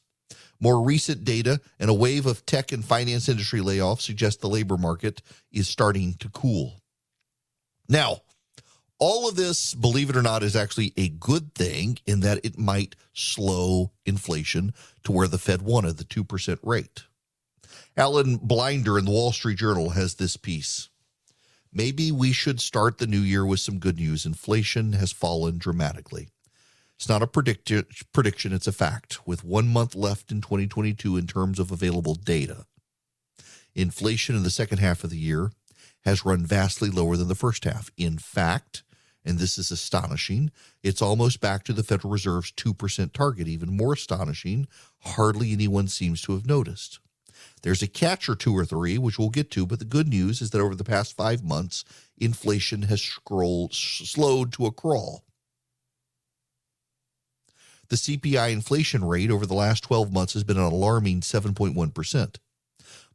More 0.61 0.83
recent 0.83 1.25
data 1.25 1.61
and 1.79 1.91
a 1.91 1.95
wave 1.95 2.25
of 2.25 2.47
tech 2.47 2.73
and 2.73 2.85
finance 2.85 3.29
industry 3.29 3.61
layoffs 3.61 4.03
suggest 4.03 4.41
the 4.41 4.49
labor 4.49 4.77
market 4.77 5.21
is 5.51 5.69
starting 5.69 6.15
to 6.21 6.29
cool. 6.29 6.81
Now, 7.89 8.21
all 8.99 9.29
of 9.29 9.35
this, 9.35 9.75
believe 9.75 10.09
it 10.09 10.17
or 10.17 10.23
not, 10.23 10.45
is 10.45 10.55
actually 10.55 10.93
a 10.97 11.09
good 11.09 11.55
thing 11.57 11.99
in 12.07 12.21
that 12.21 12.45
it 12.45 12.57
might 12.57 12.95
slow 13.13 13.91
inflation 14.07 14.73
to 15.03 15.11
where 15.11 15.27
the 15.27 15.39
Fed 15.39 15.63
wanted, 15.63 15.97
the 15.97 16.05
2% 16.05 16.59
rate. 16.63 17.03
Alan 17.97 18.37
Blinder 18.37 18.99
in 18.99 19.05
the 19.05 19.11
Wall 19.11 19.33
Street 19.33 19.59
Journal 19.59 19.91
has 19.91 20.15
this 20.15 20.37
piece. 20.37 20.89
Maybe 21.73 22.13
we 22.13 22.33
should 22.33 22.61
start 22.61 22.99
the 22.99 23.07
new 23.09 23.19
year 23.19 23.45
with 23.45 23.59
some 23.59 23.81
good 23.81 23.99
news. 23.99 24.25
Inflation 24.25 24.93
has 24.93 25.11
fallen 25.11 25.59
dramatically. 25.59 26.29
It's 27.03 27.09
not 27.09 27.21
a 27.21 27.27
predict- 27.27 28.13
prediction, 28.13 28.53
it's 28.53 28.69
a 28.69 28.73
fact. 28.73 29.27
With 29.27 29.43
one 29.43 29.67
month 29.67 29.97
left 29.97 30.31
in 30.31 30.41
2022 30.41 31.17
in 31.17 31.27
terms 31.27 31.59
of 31.59 31.73
available 31.73 32.15
data, 32.15 32.65
inflation 33.75 34.37
in 34.37 34.45
the 34.45 34.51
second 34.51 34.79
half 34.79 35.03
of 35.03 35.11
the 35.11 35.19
year 35.19 35.51
has 36.05 36.25
run 36.25 36.47
vastly 36.47 36.91
lower 36.91 37.17
than 37.17 37.27
the 37.27 37.35
first 37.35 37.65
half. 37.65 37.91
In 37.97 38.19
fact, 38.19 38.85
and 39.25 39.41
this 39.41 39.59
is 39.59 39.73
astonishing, 39.73 40.53
it's 40.85 41.03
almost 41.03 41.41
back 41.41 41.65
to 41.65 41.73
the 41.73 41.83
Federal 41.83 42.13
Reserve's 42.13 42.53
2% 42.53 43.13
target. 43.13 43.49
Even 43.49 43.77
more 43.77 43.95
astonishing, 43.95 44.69
hardly 45.01 45.51
anyone 45.51 45.89
seems 45.89 46.23
to 46.23 46.35
have 46.35 46.47
noticed. 46.47 47.01
There's 47.63 47.83
a 47.83 47.89
catch 47.89 48.29
or 48.29 48.37
two 48.37 48.57
or 48.57 48.65
three, 48.65 48.97
which 48.97 49.19
we'll 49.19 49.31
get 49.31 49.51
to, 49.51 49.67
but 49.67 49.81
the 49.81 49.85
good 49.85 50.07
news 50.07 50.41
is 50.41 50.51
that 50.51 50.61
over 50.61 50.77
the 50.77 50.85
past 50.85 51.17
five 51.17 51.43
months, 51.43 51.85
inflation 52.17 52.83
has 52.83 53.03
scrolled, 53.03 53.75
slowed 53.75 54.53
to 54.53 54.67
a 54.67 54.71
crawl. 54.71 55.25
The 57.93 57.99
CPI 57.99 58.53
inflation 58.53 59.05
rate 59.05 59.31
over 59.31 59.45
the 59.45 59.53
last 59.53 59.83
12 59.83 60.15
months 60.15 60.33
has 60.33 60.45
been 60.45 60.57
an 60.57 60.63
alarming 60.63 61.21
7.1%. 61.21 62.37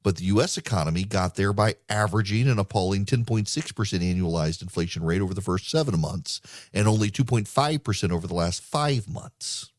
But 0.04 0.18
the 0.18 0.26
U.S. 0.26 0.56
economy 0.56 1.04
got 1.04 1.34
there 1.34 1.52
by 1.52 1.78
averaging 1.90 2.48
an 2.48 2.60
appalling 2.60 3.04
10.6% 3.04 3.48
annualized 3.48 4.62
inflation 4.62 5.04
rate 5.04 5.20
over 5.20 5.34
the 5.34 5.42
first 5.42 5.72
seven 5.72 6.00
months 6.00 6.42
and 6.76 6.88
only 6.88 7.10
2.5% 7.10 8.12
over 8.12 8.28
the 8.28 8.36
last 8.36 8.62
five 8.62 9.10
months. 9.10 9.72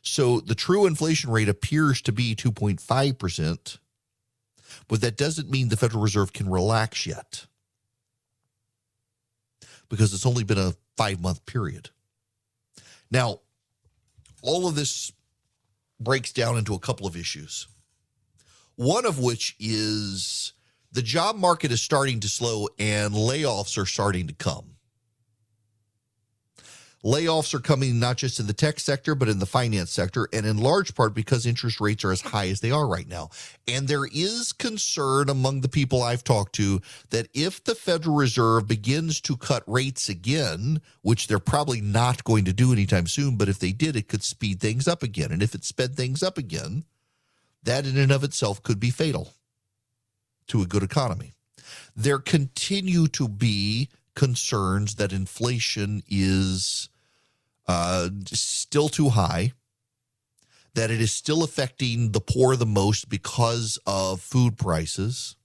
So 0.00 0.40
the 0.40 0.54
true 0.54 0.86
inflation 0.86 1.28
rate 1.28 1.50
appears 1.50 2.00
to 2.00 2.12
be 2.12 2.34
2.5%, 2.34 3.78
but 4.88 5.02
that 5.02 5.18
doesn't 5.18 5.50
mean 5.50 5.68
the 5.68 5.76
Federal 5.76 6.02
Reserve 6.02 6.32
can 6.32 6.48
relax 6.48 7.06
yet 7.06 7.44
because 9.90 10.14
it's 10.14 10.24
only 10.24 10.44
been 10.44 10.56
a 10.56 10.72
five 10.96 11.20
month 11.20 11.44
period. 11.44 11.90
Now, 13.10 13.40
all 14.46 14.66
of 14.66 14.74
this 14.74 15.12
breaks 16.00 16.32
down 16.32 16.56
into 16.56 16.74
a 16.74 16.78
couple 16.78 17.06
of 17.06 17.16
issues. 17.16 17.68
One 18.76 19.06
of 19.06 19.18
which 19.18 19.56
is 19.58 20.52
the 20.92 21.02
job 21.02 21.36
market 21.36 21.72
is 21.72 21.82
starting 21.82 22.20
to 22.20 22.28
slow 22.28 22.68
and 22.78 23.12
layoffs 23.12 23.76
are 23.76 23.86
starting 23.86 24.26
to 24.28 24.34
come. 24.34 24.75
Layoffs 27.04 27.54
are 27.54 27.60
coming 27.60 28.00
not 28.00 28.16
just 28.16 28.40
in 28.40 28.46
the 28.46 28.52
tech 28.52 28.80
sector, 28.80 29.14
but 29.14 29.28
in 29.28 29.38
the 29.38 29.46
finance 29.46 29.92
sector, 29.92 30.28
and 30.32 30.44
in 30.44 30.58
large 30.58 30.94
part 30.94 31.14
because 31.14 31.46
interest 31.46 31.80
rates 31.80 32.04
are 32.04 32.10
as 32.10 32.20
high 32.20 32.48
as 32.48 32.60
they 32.60 32.70
are 32.70 32.88
right 32.88 33.06
now. 33.06 33.30
And 33.68 33.86
there 33.86 34.06
is 34.06 34.52
concern 34.52 35.28
among 35.28 35.60
the 35.60 35.68
people 35.68 36.02
I've 36.02 36.24
talked 36.24 36.54
to 36.56 36.80
that 37.10 37.28
if 37.32 37.62
the 37.62 37.74
Federal 37.74 38.16
Reserve 38.16 38.66
begins 38.66 39.20
to 39.22 39.36
cut 39.36 39.62
rates 39.66 40.08
again, 40.08 40.80
which 41.02 41.28
they're 41.28 41.38
probably 41.38 41.80
not 41.80 42.24
going 42.24 42.44
to 42.46 42.52
do 42.52 42.72
anytime 42.72 43.06
soon, 43.06 43.36
but 43.36 43.48
if 43.48 43.58
they 43.58 43.72
did, 43.72 43.94
it 43.94 44.08
could 44.08 44.24
speed 44.24 44.60
things 44.60 44.88
up 44.88 45.02
again. 45.02 45.30
And 45.30 45.42
if 45.42 45.54
it 45.54 45.64
sped 45.64 45.94
things 45.94 46.22
up 46.22 46.38
again, 46.38 46.84
that 47.62 47.86
in 47.86 47.96
and 47.98 48.10
of 48.10 48.24
itself 48.24 48.62
could 48.62 48.80
be 48.80 48.90
fatal 48.90 49.34
to 50.48 50.62
a 50.62 50.66
good 50.66 50.82
economy. 50.82 51.34
There 51.94 52.18
continue 52.18 53.06
to 53.08 53.28
be 53.28 53.88
concerns 54.16 54.96
that 54.96 55.12
inflation 55.12 56.02
is 56.08 56.88
uh, 57.68 58.08
still 58.26 58.88
too 58.88 59.10
high, 59.10 59.52
that 60.74 60.90
it 60.90 61.00
is 61.00 61.12
still 61.12 61.44
affecting 61.44 62.10
the 62.10 62.20
poor 62.20 62.56
the 62.56 62.66
most 62.66 63.08
because 63.08 63.78
of 63.86 64.20
food 64.20 64.56
prices. 64.58 65.36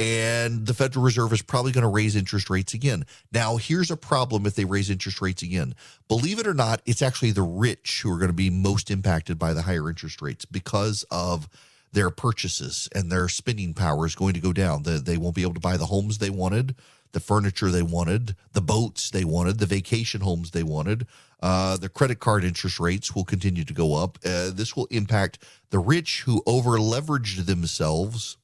And 0.00 0.64
the 0.64 0.74
Federal 0.74 1.04
Reserve 1.04 1.32
is 1.32 1.42
probably 1.42 1.72
going 1.72 1.82
to 1.82 1.88
raise 1.88 2.14
interest 2.14 2.48
rates 2.48 2.72
again. 2.72 3.04
Now, 3.32 3.56
here's 3.56 3.90
a 3.90 3.96
problem 3.96 4.46
if 4.46 4.54
they 4.54 4.64
raise 4.64 4.90
interest 4.90 5.20
rates 5.20 5.42
again. 5.42 5.74
Believe 6.06 6.38
it 6.38 6.46
or 6.46 6.54
not, 6.54 6.80
it's 6.86 7.02
actually 7.02 7.32
the 7.32 7.42
rich 7.42 8.02
who 8.02 8.12
are 8.12 8.18
going 8.18 8.28
to 8.28 8.32
be 8.34 8.48
most 8.48 8.92
impacted 8.92 9.40
by 9.40 9.52
the 9.52 9.62
higher 9.62 9.88
interest 9.88 10.22
rates 10.22 10.44
because 10.44 11.04
of 11.10 11.48
their 11.92 12.10
purchases 12.10 12.88
and 12.94 13.10
their 13.10 13.28
spending 13.28 13.74
power 13.74 14.06
is 14.06 14.14
going 14.14 14.34
to 14.34 14.40
go 14.40 14.52
down. 14.52 14.84
They, 14.84 14.98
they 14.98 15.16
won't 15.16 15.34
be 15.34 15.42
able 15.42 15.54
to 15.54 15.60
buy 15.60 15.76
the 15.76 15.86
homes 15.86 16.18
they 16.18 16.30
wanted 16.30 16.76
the 17.12 17.20
furniture 17.20 17.70
they 17.70 17.82
wanted, 17.82 18.36
the 18.52 18.60
boats 18.60 19.10
they 19.10 19.24
wanted, 19.24 19.58
the 19.58 19.66
vacation 19.66 20.20
homes 20.20 20.50
they 20.50 20.62
wanted. 20.62 21.06
Uh, 21.40 21.76
the 21.76 21.88
credit 21.88 22.18
card 22.18 22.44
interest 22.44 22.80
rates 22.80 23.14
will 23.14 23.24
continue 23.24 23.64
to 23.64 23.72
go 23.72 23.94
up. 23.94 24.18
Uh, 24.24 24.50
this 24.50 24.74
will 24.76 24.86
impact 24.86 25.38
the 25.70 25.78
rich 25.78 26.22
who 26.22 26.42
over 26.46 26.78
leveraged 26.78 27.46
themselves 27.46 28.36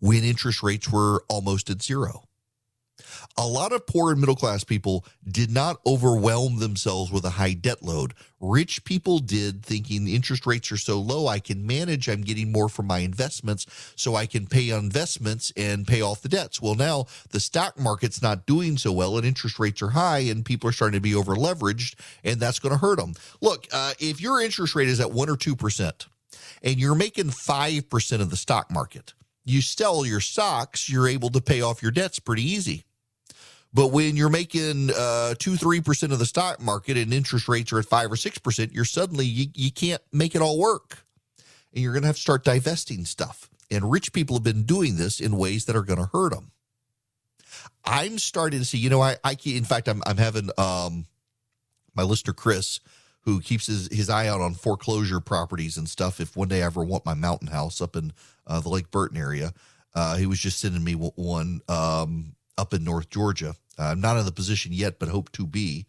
when 0.00 0.24
interest 0.24 0.62
rates 0.62 0.90
were 0.90 1.24
almost 1.28 1.70
at 1.70 1.82
zero. 1.82 2.24
A 3.36 3.46
lot 3.46 3.72
of 3.72 3.86
poor 3.86 4.12
and 4.12 4.20
middle 4.20 4.36
class 4.36 4.64
people 4.64 5.04
did 5.26 5.50
not 5.50 5.80
overwhelm 5.86 6.58
themselves 6.58 7.10
with 7.10 7.24
a 7.24 7.30
high 7.30 7.52
debt 7.52 7.82
load. 7.82 8.14
Rich 8.40 8.84
people 8.84 9.18
did, 9.18 9.64
thinking 9.64 10.04
the 10.04 10.14
interest 10.14 10.46
rates 10.46 10.70
are 10.70 10.76
so 10.76 11.00
low, 11.00 11.26
I 11.26 11.38
can 11.38 11.66
manage, 11.66 12.08
I'm 12.08 12.20
getting 12.20 12.52
more 12.52 12.68
from 12.68 12.86
my 12.86 12.98
investments, 12.98 13.66
so 13.96 14.14
I 14.14 14.26
can 14.26 14.46
pay 14.46 14.70
on 14.70 14.84
investments 14.84 15.52
and 15.56 15.86
pay 15.86 16.02
off 16.02 16.22
the 16.22 16.28
debts. 16.28 16.60
Well, 16.60 16.74
now 16.74 17.06
the 17.30 17.40
stock 17.40 17.78
market's 17.78 18.20
not 18.22 18.46
doing 18.46 18.76
so 18.76 18.92
well, 18.92 19.16
and 19.16 19.26
interest 19.26 19.58
rates 19.58 19.80
are 19.82 19.90
high, 19.90 20.18
and 20.18 20.44
people 20.44 20.68
are 20.68 20.72
starting 20.72 20.98
to 20.98 21.02
be 21.02 21.14
over 21.14 21.34
leveraged, 21.34 21.94
and 22.22 22.38
that's 22.38 22.58
going 22.58 22.72
to 22.72 22.78
hurt 22.78 22.98
them. 22.98 23.14
Look, 23.40 23.66
uh, 23.72 23.94
if 23.98 24.20
your 24.20 24.40
interest 24.42 24.74
rate 24.74 24.88
is 24.88 25.00
at 25.00 25.08
1% 25.08 25.28
or 25.28 25.36
2%, 25.36 26.06
and 26.62 26.78
you're 26.78 26.94
making 26.94 27.26
5% 27.26 28.20
of 28.20 28.30
the 28.30 28.36
stock 28.36 28.70
market, 28.70 29.14
you 29.44 29.60
sell 29.60 30.06
your 30.06 30.20
stocks, 30.20 30.88
you're 30.88 31.08
able 31.08 31.30
to 31.30 31.40
pay 31.40 31.60
off 31.60 31.82
your 31.82 31.92
debts 31.92 32.18
pretty 32.18 32.42
easy. 32.42 32.84
But 33.74 33.88
when 33.88 34.16
you're 34.16 34.30
making 34.30 34.90
uh, 34.96 35.34
two, 35.36 35.56
three 35.56 35.80
percent 35.80 36.12
of 36.12 36.20
the 36.20 36.26
stock 36.26 36.60
market 36.60 36.96
and 36.96 37.12
interest 37.12 37.48
rates 37.48 37.72
are 37.72 37.80
at 37.80 37.86
five 37.86 38.10
or 38.10 38.16
six 38.16 38.38
percent, 38.38 38.72
you're 38.72 38.84
suddenly 38.84 39.26
you, 39.26 39.48
you 39.52 39.72
can't 39.72 40.00
make 40.12 40.36
it 40.36 40.40
all 40.40 40.58
work, 40.58 41.04
and 41.72 41.82
you're 41.82 41.92
going 41.92 42.02
to 42.02 42.06
have 42.06 42.16
to 42.16 42.22
start 42.22 42.44
divesting 42.44 43.04
stuff. 43.04 43.50
And 43.70 43.90
rich 43.90 44.12
people 44.12 44.36
have 44.36 44.44
been 44.44 44.62
doing 44.62 44.96
this 44.96 45.18
in 45.18 45.36
ways 45.36 45.64
that 45.64 45.74
are 45.74 45.82
going 45.82 45.98
to 45.98 46.08
hurt 46.12 46.32
them. 46.32 46.52
I'm 47.84 48.18
starting 48.18 48.60
to 48.60 48.64
see, 48.64 48.78
you 48.78 48.90
know, 48.90 49.02
I, 49.02 49.16
I 49.24 49.36
in 49.44 49.64
fact, 49.64 49.88
I'm, 49.88 50.02
I'm 50.06 50.18
having 50.18 50.50
um, 50.56 51.06
my 51.94 52.04
listener 52.04 52.32
Chris, 52.32 52.78
who 53.22 53.40
keeps 53.40 53.66
his, 53.66 53.88
his 53.90 54.08
eye 54.08 54.28
out 54.28 54.40
on 54.40 54.54
foreclosure 54.54 55.18
properties 55.18 55.76
and 55.76 55.88
stuff. 55.88 56.20
If 56.20 56.36
one 56.36 56.48
day 56.48 56.62
I 56.62 56.66
ever 56.66 56.84
want 56.84 57.06
my 57.06 57.14
mountain 57.14 57.48
house 57.48 57.80
up 57.80 57.96
in 57.96 58.12
uh, 58.46 58.60
the 58.60 58.68
Lake 58.68 58.90
Burton 58.90 59.16
area, 59.16 59.52
uh, 59.94 60.16
he 60.16 60.26
was 60.26 60.38
just 60.38 60.60
sending 60.60 60.84
me 60.84 60.92
one 60.92 61.60
um, 61.68 62.36
up 62.56 62.74
in 62.74 62.84
North 62.84 63.10
Georgia 63.10 63.54
I'm 63.78 64.00
not 64.00 64.16
in 64.16 64.24
the 64.24 64.32
position 64.32 64.72
yet, 64.72 64.98
but 64.98 65.08
hope 65.08 65.32
to 65.32 65.46
be. 65.46 65.86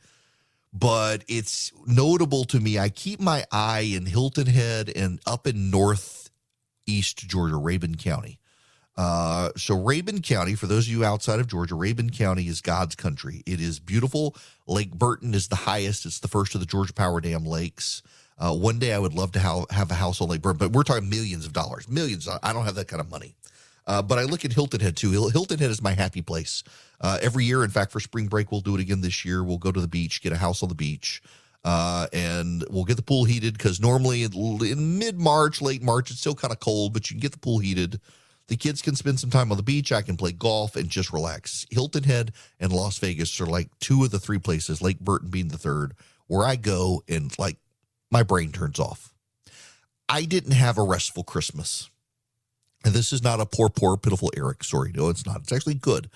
But 0.74 1.24
it's 1.28 1.72
notable 1.86 2.44
to 2.46 2.60
me. 2.60 2.78
I 2.78 2.90
keep 2.90 3.20
my 3.22 3.46
eye 3.52 3.92
in 3.96 4.06
Hilton 4.06 4.48
Head 4.48 4.92
and 4.94 5.20
up 5.26 5.48
in 5.48 5.70
northeast 5.70 7.28
Georgia, 7.28 7.56
Rabun 7.56 7.98
County. 7.98 8.40
Uh, 8.98 9.52
so 9.56 9.76
Rabun 9.76 10.24
County, 10.24 10.56
for 10.56 10.68
those 10.68 10.88
of 10.88 10.92
you 10.92 11.06
outside 11.06 11.40
of 11.40 11.48
Georgia, 11.48 11.76
Rabun 11.76 12.18
County 12.18 12.48
is 12.48 12.62
God's 12.62 12.96
country. 12.96 13.42
It 13.46 13.62
is 13.62 13.80
beautiful. 13.80 14.36
Lake 14.68 14.94
Burton 14.94 15.34
is 15.34 15.48
the 15.48 15.56
highest. 15.56 16.06
It's 16.06 16.20
the 16.20 16.28
first 16.28 16.56
of 16.56 16.62
the 16.62 16.68
Georgia 16.68 16.94
Power 16.94 17.22
Dam 17.22 17.46
lakes. 17.46 18.02
Uh, 18.38 18.54
one 18.54 18.80
day 18.80 18.94
I 18.94 19.00
would 19.00 19.14
love 19.14 19.32
to 19.34 19.40
have, 19.40 19.70
have 19.70 19.92
a 19.92 19.96
house 19.96 20.20
on 20.20 20.28
Lake 20.28 20.42
Burton, 20.42 20.58
but 20.58 20.72
we're 20.72 20.84
talking 20.84 21.10
millions 21.10 21.46
of 21.46 21.54
dollars, 21.54 21.88
millions. 21.88 22.28
I 22.28 22.52
don't 22.52 22.66
have 22.66 22.76
that 22.76 22.90
kind 22.90 23.00
of 23.00 23.10
money. 23.10 23.36
Uh, 23.88 24.02
but 24.02 24.18
I 24.18 24.24
look 24.24 24.46
at 24.46 24.54
Hilton 24.54 24.80
Head 24.80 24.96
too. 24.98 25.12
Hilton 25.30 25.60
Head 25.60 25.70
is 25.70 25.82
my 25.82 25.94
happy 25.94 26.22
place. 26.22 26.64
Uh, 27.00 27.20
every 27.22 27.46
year, 27.46 27.64
in 27.64 27.70
fact, 27.70 27.92
for 27.92 28.00
spring 28.00 28.28
break, 28.28 28.52
we'll 28.52 28.62
do 28.62 28.76
it 28.76 28.82
again 28.82 29.02
this 29.02 29.24
year. 29.26 29.44
We'll 29.44 29.58
go 29.58 29.72
to 29.72 29.82
the 29.82 29.88
beach, 29.88 30.22
get 30.22 30.32
a 30.32 30.38
house 30.38 30.64
on 30.64 30.70
the 30.70 30.76
beach, 30.76 31.22
uh, 31.64 32.08
and 32.14 32.64
we'll 32.70 32.84
get 32.84 32.96
the 32.96 33.04
pool 33.04 33.26
heated 33.26 33.54
because 33.54 33.80
normally 33.80 34.24
in 34.24 35.00
mid 35.00 35.20
March, 35.20 35.62
late 35.62 35.84
March, 35.84 36.10
it's 36.10 36.20
still 36.20 36.36
kind 36.36 36.52
of 36.52 36.60
cold, 36.60 36.94
but 36.94 37.10
you 37.10 37.16
can 37.16 37.22
get 37.22 37.32
the 37.32 37.38
pool 37.38 37.60
heated. 37.60 38.00
The 38.48 38.58
kids 38.58 38.82
can 38.82 38.96
spend 38.96 39.20
some 39.20 39.32
time 39.32 39.52
on 39.52 39.58
the 39.58 39.64
beach. 39.64 39.92
I 39.92 40.04
can 40.04 40.18
play 40.18 40.32
golf 40.32 40.76
and 40.76 40.88
just 40.88 41.12
relax. 41.12 41.66
Hilton 41.72 42.04
Head 42.04 42.32
and 42.60 42.72
Las 42.72 43.00
Vegas 43.00 43.42
are 43.42 43.48
like 43.48 43.70
two 43.80 44.04
of 44.04 44.12
the 44.12 44.20
three 44.20 44.38
places, 44.38 44.82
Lake 44.82 45.00
Burton 45.00 45.30
being 45.30 45.48
the 45.48 45.58
third, 45.58 45.96
where 46.28 46.46
I 46.46 46.56
go 46.56 47.04
and 47.08 47.38
like 47.40 47.58
my 48.12 48.24
brain 48.24 48.52
turns 48.52 48.80
off. 48.80 49.14
I 50.08 50.26
didn't 50.26 50.54
have 50.54 50.78
a 50.78 50.84
restful 50.84 51.24
Christmas. 51.24 51.90
And 52.86 52.94
this 52.94 53.12
is 53.12 53.24
not 53.24 53.42
a 53.42 53.48
poor, 53.48 53.68
poor, 53.68 53.98
pitiful 53.98 54.32
Erick 54.38 54.64
story. 54.64 54.92
No, 54.94 55.10
it's 55.10 55.26
not. 55.26 55.42
It's 55.42 55.52
actually 55.52 55.74
good. 55.74 56.08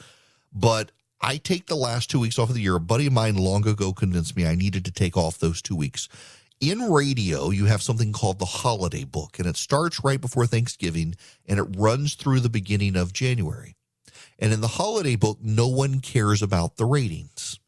But 0.53 0.91
I 1.19 1.37
take 1.37 1.65
the 1.65 1.75
last 1.75 2.11
two 2.11 2.19
weeks 2.19 2.37
off 2.37 2.49
of 2.49 2.55
the 2.55 2.61
year. 2.61 2.75
A 2.75 2.79
buddy 2.79 3.07
of 3.07 3.13
mine 3.13 3.35
long 3.35 3.67
ago 3.67 3.91
convinced 3.91 4.37
me 4.37 4.45
I 4.45 4.53
needed 4.53 4.85
to 4.85 4.91
take 4.91 5.17
off 5.17 5.39
those 5.39 5.63
two 5.63 5.75
weeks. 5.75 6.07
In 6.61 6.91
radio, 6.91 7.49
you 7.49 7.65
have 7.65 7.81
something 7.81 8.13
called 8.13 8.37
the 8.37 8.45
holiday 8.45 9.03
book, 9.03 9.39
and 9.39 9.47
it 9.47 9.57
starts 9.57 10.03
right 10.03 10.21
before 10.21 10.45
Thanksgiving 10.45 11.15
and 11.47 11.57
it 11.57 11.75
runs 11.75 12.13
through 12.13 12.41
the 12.41 12.49
beginning 12.49 12.95
of 12.95 13.13
January. 13.13 13.75
And 14.37 14.53
in 14.53 14.61
the 14.61 14.67
holiday 14.67 15.15
book, 15.15 15.39
no 15.41 15.67
one 15.67 16.01
cares 16.01 16.43
about 16.43 16.77
the 16.77 16.85
ratings. 16.85 17.59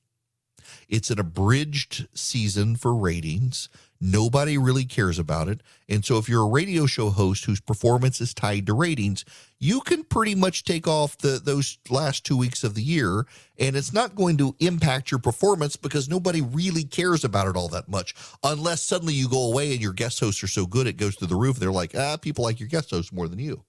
It's 0.91 1.09
an 1.09 1.19
abridged 1.19 2.09
season 2.13 2.75
for 2.75 2.93
ratings. 2.93 3.69
Nobody 4.01 4.57
really 4.57 4.83
cares 4.83 5.17
about 5.17 5.47
it. 5.47 5.61
And 5.87 6.03
so, 6.03 6.17
if 6.17 6.27
you're 6.27 6.43
a 6.43 6.49
radio 6.49 6.85
show 6.85 7.11
host 7.11 7.45
whose 7.45 7.61
performance 7.61 8.19
is 8.19 8.33
tied 8.33 8.65
to 8.65 8.73
ratings, 8.73 9.23
you 9.57 9.79
can 9.79 10.03
pretty 10.03 10.35
much 10.35 10.65
take 10.65 10.89
off 10.89 11.17
the 11.17 11.39
those 11.41 11.77
last 11.89 12.25
two 12.25 12.35
weeks 12.35 12.65
of 12.65 12.73
the 12.73 12.83
year, 12.83 13.25
and 13.57 13.77
it's 13.77 13.93
not 13.93 14.15
going 14.15 14.35
to 14.37 14.53
impact 14.59 15.11
your 15.11 15.19
performance 15.21 15.77
because 15.77 16.09
nobody 16.09 16.41
really 16.41 16.83
cares 16.83 17.23
about 17.23 17.47
it 17.47 17.55
all 17.55 17.69
that 17.69 17.87
much. 17.87 18.13
Unless 18.43 18.83
suddenly 18.83 19.13
you 19.13 19.29
go 19.29 19.49
away 19.49 19.71
and 19.71 19.81
your 19.81 19.93
guest 19.93 20.19
hosts 20.19 20.43
are 20.43 20.47
so 20.47 20.65
good 20.65 20.87
it 20.87 20.97
goes 20.97 21.15
through 21.15 21.29
the 21.29 21.35
roof. 21.37 21.55
They're 21.55 21.71
like, 21.71 21.95
ah, 21.95 22.17
people 22.17 22.43
like 22.43 22.59
your 22.59 22.69
guest 22.69 22.89
hosts 22.89 23.13
more 23.13 23.29
than 23.29 23.39
you. 23.39 23.63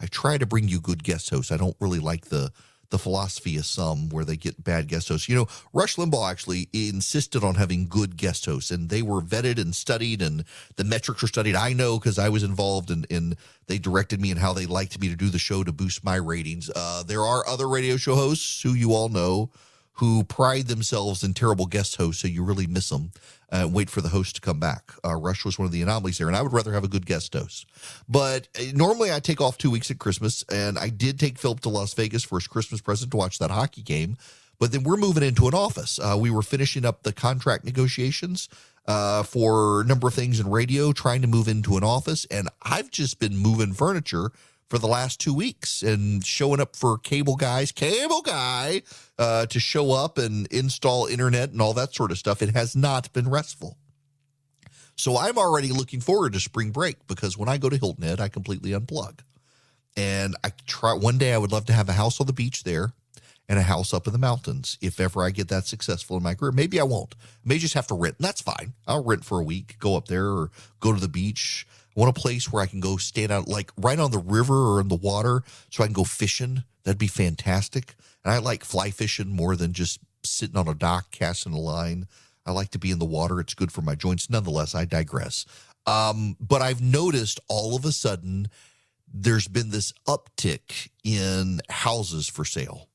I 0.00 0.06
try 0.06 0.38
to 0.38 0.46
bring 0.46 0.68
you 0.68 0.78
good 0.80 1.02
guest 1.02 1.30
hosts. 1.30 1.50
I 1.50 1.56
don't 1.56 1.76
really 1.80 1.98
like 1.98 2.26
the 2.26 2.52
the 2.90 2.98
philosophy 2.98 3.56
of 3.56 3.66
some 3.66 4.08
where 4.08 4.24
they 4.24 4.36
get 4.36 4.62
bad 4.62 4.88
guest 4.88 5.08
hosts. 5.08 5.28
You 5.28 5.36
know, 5.36 5.48
Rush 5.72 5.96
Limbaugh 5.96 6.30
actually 6.30 6.68
insisted 6.72 7.44
on 7.44 7.56
having 7.56 7.88
good 7.88 8.16
guest 8.16 8.46
hosts, 8.46 8.70
and 8.70 8.88
they 8.88 9.02
were 9.02 9.20
vetted 9.20 9.60
and 9.60 9.74
studied, 9.74 10.22
and 10.22 10.44
the 10.76 10.84
metrics 10.84 11.22
were 11.22 11.28
studied. 11.28 11.54
I 11.54 11.72
know 11.72 11.98
because 11.98 12.18
I 12.18 12.28
was 12.28 12.42
involved, 12.42 12.90
and 12.90 13.04
in, 13.06 13.16
in, 13.16 13.36
they 13.66 13.78
directed 13.78 14.20
me 14.20 14.30
and 14.30 14.40
how 14.40 14.52
they 14.52 14.66
liked 14.66 14.98
me 15.00 15.08
to 15.08 15.16
do 15.16 15.28
the 15.28 15.38
show 15.38 15.62
to 15.62 15.72
boost 15.72 16.04
my 16.04 16.16
ratings. 16.16 16.70
Uh, 16.74 17.02
there 17.06 17.22
are 17.22 17.46
other 17.46 17.68
radio 17.68 17.96
show 17.96 18.14
hosts 18.14 18.62
who 18.62 18.72
you 18.72 18.94
all 18.94 19.08
know 19.08 19.50
who 19.98 20.22
pride 20.24 20.68
themselves 20.68 21.24
in 21.24 21.34
terrible 21.34 21.66
guest 21.66 21.96
hosts, 21.96 22.22
so 22.22 22.28
you 22.28 22.44
really 22.44 22.66
miss 22.66 22.88
them. 22.88 23.10
Uh, 23.50 23.68
wait 23.70 23.90
for 23.90 24.00
the 24.00 24.10
host 24.10 24.36
to 24.36 24.40
come 24.40 24.60
back. 24.60 24.92
Uh, 25.04 25.16
Rush 25.16 25.44
was 25.44 25.58
one 25.58 25.66
of 25.66 25.72
the 25.72 25.82
anomalies 25.82 26.18
there, 26.18 26.28
and 26.28 26.36
I 26.36 26.42
would 26.42 26.52
rather 26.52 26.72
have 26.72 26.84
a 26.84 26.88
good 26.88 27.06
guest 27.06 27.32
host. 27.32 27.66
But 28.08 28.48
uh, 28.58 28.64
normally 28.74 29.12
I 29.12 29.20
take 29.20 29.40
off 29.40 29.58
two 29.58 29.70
weeks 29.70 29.90
at 29.90 29.98
Christmas, 29.98 30.44
and 30.52 30.78
I 30.78 30.88
did 30.88 31.18
take 31.18 31.38
Philip 31.38 31.60
to 31.60 31.68
Las 31.68 31.94
Vegas 31.94 32.24
for 32.24 32.38
his 32.38 32.46
Christmas 32.46 32.80
present 32.80 33.10
to 33.10 33.16
watch 33.16 33.38
that 33.38 33.50
hockey 33.50 33.82
game. 33.82 34.16
But 34.58 34.72
then 34.72 34.82
we're 34.82 34.96
moving 34.96 35.22
into 35.22 35.48
an 35.48 35.54
office. 35.54 35.98
Uh, 35.98 36.16
we 36.18 36.30
were 36.30 36.42
finishing 36.42 36.84
up 36.84 37.02
the 37.02 37.12
contract 37.12 37.64
negotiations 37.64 38.48
uh, 38.86 39.22
for 39.22 39.80
a 39.80 39.84
number 39.84 40.08
of 40.08 40.14
things 40.14 40.40
in 40.40 40.50
radio, 40.50 40.92
trying 40.92 41.22
to 41.22 41.28
move 41.28 41.48
into 41.48 41.76
an 41.76 41.84
office, 41.84 42.24
and 42.30 42.48
I've 42.62 42.90
just 42.90 43.18
been 43.18 43.36
moving 43.36 43.72
furniture 43.72 44.32
for 44.68 44.78
the 44.78 44.86
last 44.86 45.18
two 45.20 45.32
weeks 45.32 45.82
and 45.82 46.24
showing 46.24 46.60
up 46.60 46.76
for 46.76 46.98
cable 46.98 47.36
guys, 47.36 47.72
cable 47.72 48.22
guy, 48.22 48.82
uh, 49.18 49.46
to 49.46 49.58
show 49.58 49.92
up 49.92 50.18
and 50.18 50.46
install 50.48 51.06
internet 51.06 51.50
and 51.50 51.62
all 51.62 51.72
that 51.74 51.94
sort 51.94 52.10
of 52.10 52.18
stuff. 52.18 52.42
It 52.42 52.50
has 52.50 52.76
not 52.76 53.12
been 53.12 53.28
restful. 53.28 53.78
So 54.94 55.16
I'm 55.16 55.38
already 55.38 55.68
looking 55.68 56.00
forward 56.00 56.32
to 56.32 56.40
spring 56.40 56.70
break 56.70 57.06
because 57.06 57.38
when 57.38 57.48
I 57.48 57.56
go 57.56 57.68
to 57.68 57.76
Hilton 57.76 58.04
Head, 58.04 58.20
I 58.20 58.28
completely 58.28 58.70
unplug. 58.72 59.20
And 59.96 60.36
I 60.44 60.52
try 60.66 60.92
one 60.92 61.18
day 61.18 61.32
I 61.32 61.38
would 61.38 61.52
love 61.52 61.66
to 61.66 61.72
have 61.72 61.88
a 61.88 61.92
house 61.92 62.20
on 62.20 62.26
the 62.26 62.32
beach 62.32 62.64
there 62.64 62.92
and 63.48 63.58
a 63.58 63.62
house 63.62 63.94
up 63.94 64.06
in 64.06 64.12
the 64.12 64.18
mountains 64.18 64.76
if 64.80 65.00
ever 65.00 65.22
I 65.22 65.30
get 65.30 65.48
that 65.48 65.66
successful 65.66 66.16
in 66.16 66.22
my 66.22 66.34
career. 66.34 66.52
Maybe 66.52 66.78
I 66.78 66.84
won't. 66.84 67.14
I 67.20 67.48
may 67.48 67.58
just 67.58 67.74
have 67.74 67.86
to 67.86 67.94
rent. 67.94 68.16
That's 68.18 68.42
fine. 68.42 68.74
I'll 68.86 69.04
rent 69.04 69.24
for 69.24 69.40
a 69.40 69.44
week, 69.44 69.76
go 69.78 69.96
up 69.96 70.08
there 70.08 70.26
or 70.26 70.50
go 70.80 70.92
to 70.92 71.00
the 71.00 71.08
beach 71.08 71.66
want 71.94 72.16
a 72.16 72.20
place 72.20 72.52
where 72.52 72.62
I 72.62 72.66
can 72.66 72.80
go 72.80 72.96
stand 72.96 73.32
out 73.32 73.48
like 73.48 73.72
right 73.76 73.98
on 73.98 74.10
the 74.10 74.18
river 74.18 74.72
or 74.72 74.80
in 74.80 74.88
the 74.88 74.94
water 74.94 75.42
so 75.70 75.82
I 75.82 75.86
can 75.86 75.94
go 75.94 76.04
fishing. 76.04 76.64
That'd 76.84 76.98
be 76.98 77.06
fantastic. 77.06 77.94
And 78.24 78.32
I 78.32 78.38
like 78.38 78.64
fly 78.64 78.90
fishing 78.90 79.28
more 79.28 79.56
than 79.56 79.72
just 79.72 80.00
sitting 80.24 80.56
on 80.56 80.68
a 80.68 80.74
dock 80.74 81.10
casting 81.10 81.52
a 81.52 81.58
line. 81.58 82.06
I 82.46 82.52
like 82.52 82.70
to 82.70 82.78
be 82.78 82.90
in 82.90 82.98
the 82.98 83.04
water. 83.04 83.40
It's 83.40 83.54
good 83.54 83.72
for 83.72 83.82
my 83.82 83.94
joints. 83.94 84.30
Nonetheless, 84.30 84.74
I 84.74 84.84
digress. 84.84 85.44
Um, 85.86 86.36
but 86.40 86.62
I've 86.62 86.82
noticed 86.82 87.40
all 87.48 87.76
of 87.76 87.84
a 87.84 87.92
sudden 87.92 88.48
there's 89.12 89.48
been 89.48 89.70
this 89.70 89.92
uptick 90.06 90.90
in 91.04 91.60
houses 91.68 92.28
for 92.28 92.44
sale. 92.44 92.87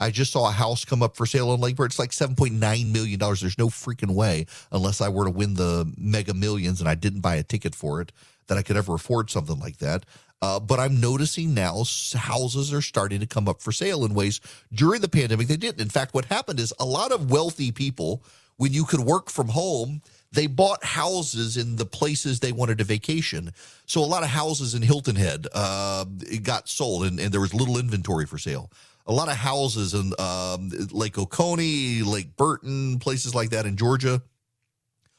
I 0.00 0.10
just 0.10 0.32
saw 0.32 0.48
a 0.48 0.52
house 0.52 0.84
come 0.84 1.02
up 1.02 1.16
for 1.16 1.26
sale 1.26 1.50
on 1.50 1.60
Lake 1.60 1.76
Burton. 1.76 1.90
It's 1.90 1.98
like 1.98 2.10
$7.9 2.10 2.92
million. 2.92 3.18
There's 3.18 3.58
no 3.58 3.68
freaking 3.68 4.14
way, 4.14 4.46
unless 4.72 5.00
I 5.00 5.10
were 5.10 5.24
to 5.24 5.30
win 5.30 5.54
the 5.54 5.92
mega 5.98 6.32
millions 6.32 6.80
and 6.80 6.88
I 6.88 6.94
didn't 6.94 7.20
buy 7.20 7.36
a 7.36 7.42
ticket 7.42 7.74
for 7.74 8.00
it, 8.00 8.10
that 8.46 8.56
I 8.56 8.62
could 8.62 8.76
ever 8.76 8.94
afford 8.94 9.30
something 9.30 9.60
like 9.60 9.76
that. 9.78 10.06
Uh, 10.42 10.58
but 10.58 10.80
I'm 10.80 11.00
noticing 11.00 11.52
now 11.52 11.84
houses 12.16 12.72
are 12.72 12.80
starting 12.80 13.20
to 13.20 13.26
come 13.26 13.46
up 13.46 13.60
for 13.60 13.72
sale 13.72 14.06
in 14.06 14.14
ways 14.14 14.40
during 14.72 15.02
the 15.02 15.08
pandemic 15.08 15.48
they 15.48 15.56
didn't. 15.58 15.82
In 15.82 15.90
fact, 15.90 16.14
what 16.14 16.24
happened 16.24 16.58
is 16.58 16.72
a 16.80 16.84
lot 16.86 17.12
of 17.12 17.30
wealthy 17.30 17.70
people, 17.70 18.22
when 18.56 18.72
you 18.72 18.84
could 18.84 19.00
work 19.00 19.28
from 19.28 19.48
home, 19.48 20.00
they 20.32 20.46
bought 20.46 20.82
houses 20.82 21.56
in 21.56 21.76
the 21.76 21.84
places 21.84 22.40
they 22.40 22.52
wanted 22.52 22.78
to 22.78 22.84
vacation. 22.84 23.52
So 23.84 24.00
a 24.00 24.06
lot 24.06 24.22
of 24.22 24.30
houses 24.30 24.74
in 24.74 24.80
Hilton 24.80 25.16
Head 25.16 25.46
uh, 25.52 26.04
got 26.42 26.68
sold, 26.68 27.04
and, 27.04 27.18
and 27.20 27.32
there 27.32 27.40
was 27.40 27.52
little 27.52 27.78
inventory 27.78 28.26
for 28.26 28.38
sale 28.38 28.70
a 29.06 29.12
lot 29.12 29.28
of 29.28 29.36
houses 29.36 29.94
in 29.94 30.12
um, 30.18 30.70
Lake 30.92 31.18
Oconee, 31.18 32.02
Lake 32.02 32.36
Burton, 32.36 32.98
places 32.98 33.34
like 33.34 33.50
that 33.50 33.66
in 33.66 33.76
Georgia. 33.76 34.22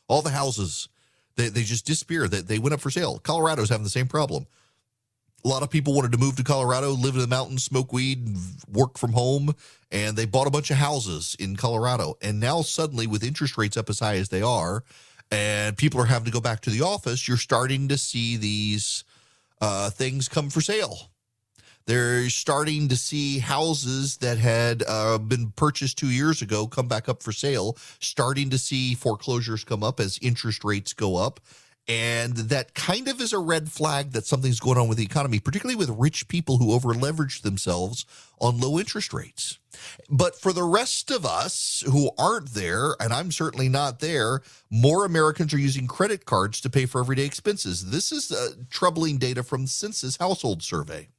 All 0.08 0.22
the 0.22 0.30
houses, 0.30 0.89
they, 1.36 1.50
they 1.50 1.63
just 1.63 1.86
disappear. 1.86 2.28
They, 2.28 2.41
they 2.41 2.60
went 2.60 2.74
up 2.74 2.82
for 2.82 2.91
sale. 2.91 3.20
Colorado's 3.20 3.70
having 3.70 3.84
the 3.84 3.89
same 3.89 4.08
problem. 4.08 4.46
A 5.44 5.48
lot 5.48 5.63
of 5.63 5.72
people 5.72 5.96
wanted 5.96 6.12
to 6.12 6.20
move 6.20 6.36
to 6.36 6.44
Colorado, 6.44 6.91
live 6.91 7.15
in 7.15 7.22
the 7.22 7.28
mountains, 7.28 7.63
smoke 7.63 7.91
weed, 7.91 8.38
work 8.72 8.98
from 8.98 9.13
home, 9.13 9.56
and 9.91 10.15
they 10.15 10.26
bought 10.26 10.46
a 10.46 10.52
bunch 10.52 10.70
of 10.70 10.78
houses 10.78 11.36
in 11.39 11.56
Colorado. 11.56 12.15
And 12.22 12.39
now, 12.39 12.62
suddenly, 12.62 13.08
with 13.08 13.24
interest 13.24 13.58
rates 13.58 13.76
up 13.76 13.89
as 13.89 14.00
high 14.00 14.17
as 14.17 14.30
they 14.30 14.44
are, 14.44 14.84
and 15.32 15.76
people 15.76 16.00
are 16.00 16.06
having 16.06 16.26
to 16.26 16.32
go 16.32 16.41
back 16.41 16.62
to 16.62 16.70
the 16.70 16.82
office, 16.82 17.28
you're 17.28 17.38
starting 17.38 17.88
to 17.88 17.98
see 17.98 18.38
these 18.38 19.04
uh, 19.62 19.89
things 19.89 20.28
come 20.28 20.50
for 20.50 20.62
sale. 20.62 21.11
They're 21.86 22.30
starting 22.30 22.88
to 22.89 22.96
see 22.96 23.39
houses 23.39 24.17
that 24.17 24.38
had 24.38 24.84
uh, 24.88 25.17
been 25.17 25.52
purchased 25.52 25.98
two 25.98 26.10
years 26.10 26.41
ago 26.41 26.67
come 26.67 26.88
back 26.88 27.10
up 27.10 27.24
for 27.24 27.32
sale, 27.32 27.78
starting 28.00 28.50
to 28.52 28.58
see 28.58 28.96
foreclosures 28.96 29.63
come 29.63 29.84
up 29.84 30.00
as 30.00 30.20
interest 30.22 30.63
rates 30.63 30.94
go 30.94 31.15
up. 31.15 31.39
And 31.88 32.36
that 32.36 32.74
kind 32.76 33.08
of 33.08 33.20
is 33.20 33.34
a 33.34 33.39
red 33.39 33.70
flag 33.70 34.12
that 34.12 34.26
something's 34.26 34.60
going 34.60 34.78
on 34.78 34.88
with 34.88 34.98
the 34.98 35.04
economy, 35.04 35.39
particularly 35.39 35.76
with 35.76 35.89
rich 35.89 36.28
people 36.28 36.58
who 36.58 36.74
over 36.74 36.94
leverage 36.94 37.41
themselves 37.41 38.06
on 38.39 38.60
low 38.60 38.80
interest 38.80 39.13
rates. 39.13 39.58
But 40.10 40.39
for 40.39 40.54
the 40.54 40.63
rest 40.63 41.10
of 41.10 41.26
us 41.26 41.84
who 41.88 42.12
aren't 42.17 42.54
there, 42.54 42.96
and 43.00 43.12
I'm 43.12 43.32
certainly 43.32 43.67
not 43.67 44.00
there, 44.00 44.41
more 44.70 45.06
Americans 45.06 45.54
are 45.54 45.60
using 45.60 45.88
credit 45.88 46.26
cards 46.26 46.62
to 46.62 46.70
pay 46.70 46.86
for 46.86 47.02
everyday 47.02 47.26
expenses. 47.26 47.89
This 47.89 48.12
is 48.12 48.32
uh, 48.32 48.52
troubling 48.70 49.17
data 49.17 49.41
from 49.44 49.63
the 49.63 49.67
Census 49.67 50.17
Household 50.17 50.62
Survey. 50.62 51.10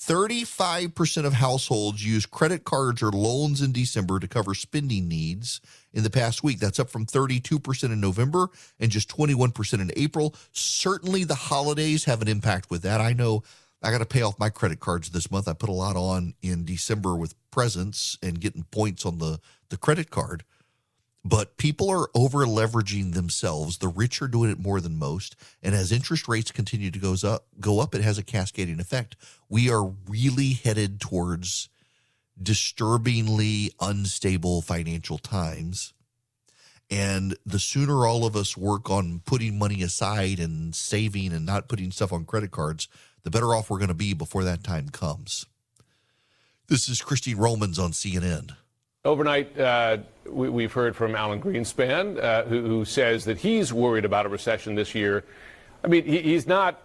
35% 0.00 1.26
of 1.26 1.34
households 1.34 2.04
use 2.04 2.24
credit 2.24 2.64
cards 2.64 3.02
or 3.02 3.10
loans 3.10 3.60
in 3.60 3.70
December 3.70 4.18
to 4.18 4.26
cover 4.26 4.54
spending 4.54 5.08
needs 5.08 5.60
in 5.92 6.02
the 6.02 6.10
past 6.10 6.42
week. 6.42 6.58
That's 6.58 6.80
up 6.80 6.88
from 6.88 7.04
32% 7.04 7.84
in 7.84 8.00
November 8.00 8.48
and 8.78 8.90
just 8.90 9.14
21% 9.14 9.80
in 9.80 9.92
April. 9.96 10.34
Certainly 10.52 11.24
the 11.24 11.34
holidays 11.34 12.04
have 12.04 12.22
an 12.22 12.28
impact 12.28 12.70
with 12.70 12.80
that. 12.82 13.02
I 13.02 13.12
know 13.12 13.42
I 13.82 13.90
got 13.90 13.98
to 13.98 14.06
pay 14.06 14.22
off 14.22 14.38
my 14.38 14.48
credit 14.48 14.80
cards 14.80 15.10
this 15.10 15.30
month. 15.30 15.48
I 15.48 15.52
put 15.52 15.68
a 15.68 15.72
lot 15.72 15.96
on 15.96 16.34
in 16.40 16.64
December 16.64 17.14
with 17.14 17.34
presents 17.50 18.16
and 18.22 18.40
getting 18.40 18.64
points 18.64 19.04
on 19.04 19.18
the, 19.18 19.38
the 19.68 19.76
credit 19.76 20.10
card 20.10 20.44
but 21.24 21.56
people 21.56 21.90
are 21.90 22.08
over 22.14 22.46
leveraging 22.46 23.12
themselves. 23.14 23.78
The 23.78 23.88
rich 23.88 24.22
are 24.22 24.28
doing 24.28 24.50
it 24.50 24.58
more 24.58 24.80
than 24.80 24.98
most, 24.98 25.36
and 25.62 25.74
as 25.74 25.92
interest 25.92 26.28
rates 26.28 26.50
continue 26.50 26.90
to 26.90 26.98
goes 26.98 27.24
up, 27.24 27.46
go 27.60 27.80
up, 27.80 27.94
it 27.94 28.02
has 28.02 28.18
a 28.18 28.22
cascading 28.22 28.80
effect. 28.80 29.16
We 29.48 29.70
are 29.70 29.92
really 30.08 30.52
headed 30.52 31.00
towards 31.00 31.68
disturbingly 32.40 33.72
unstable 33.80 34.62
financial 34.62 35.18
times. 35.18 35.92
And 36.90 37.36
the 37.46 37.60
sooner 37.60 38.06
all 38.06 38.24
of 38.24 38.34
us 38.34 38.56
work 38.56 38.90
on 38.90 39.20
putting 39.24 39.58
money 39.58 39.82
aside 39.82 40.40
and 40.40 40.74
saving 40.74 41.32
and 41.32 41.46
not 41.46 41.68
putting 41.68 41.92
stuff 41.92 42.12
on 42.12 42.24
credit 42.24 42.50
cards, 42.50 42.88
the 43.22 43.30
better 43.30 43.54
off 43.54 43.70
we're 43.70 43.78
going 43.78 43.88
to 43.88 43.94
be 43.94 44.14
before 44.14 44.42
that 44.44 44.64
time 44.64 44.88
comes. 44.88 45.46
This 46.66 46.88
is 46.88 47.02
Christine 47.02 47.36
Romans 47.36 47.78
on 47.78 47.92
CNN. 47.92 48.56
Overnight, 49.02 49.58
uh, 49.58 49.96
we, 50.28 50.62
have 50.64 50.74
heard 50.74 50.94
from 50.94 51.14
Alan 51.14 51.40
Greenspan, 51.40 52.22
uh, 52.22 52.42
who, 52.42 52.60
who, 52.60 52.84
says 52.84 53.24
that 53.24 53.38
he's 53.38 53.72
worried 53.72 54.04
about 54.04 54.26
a 54.26 54.28
recession 54.28 54.74
this 54.74 54.94
year. 54.94 55.24
I 55.82 55.88
mean, 55.88 56.04
he, 56.04 56.18
he's 56.18 56.46
not. 56.46 56.82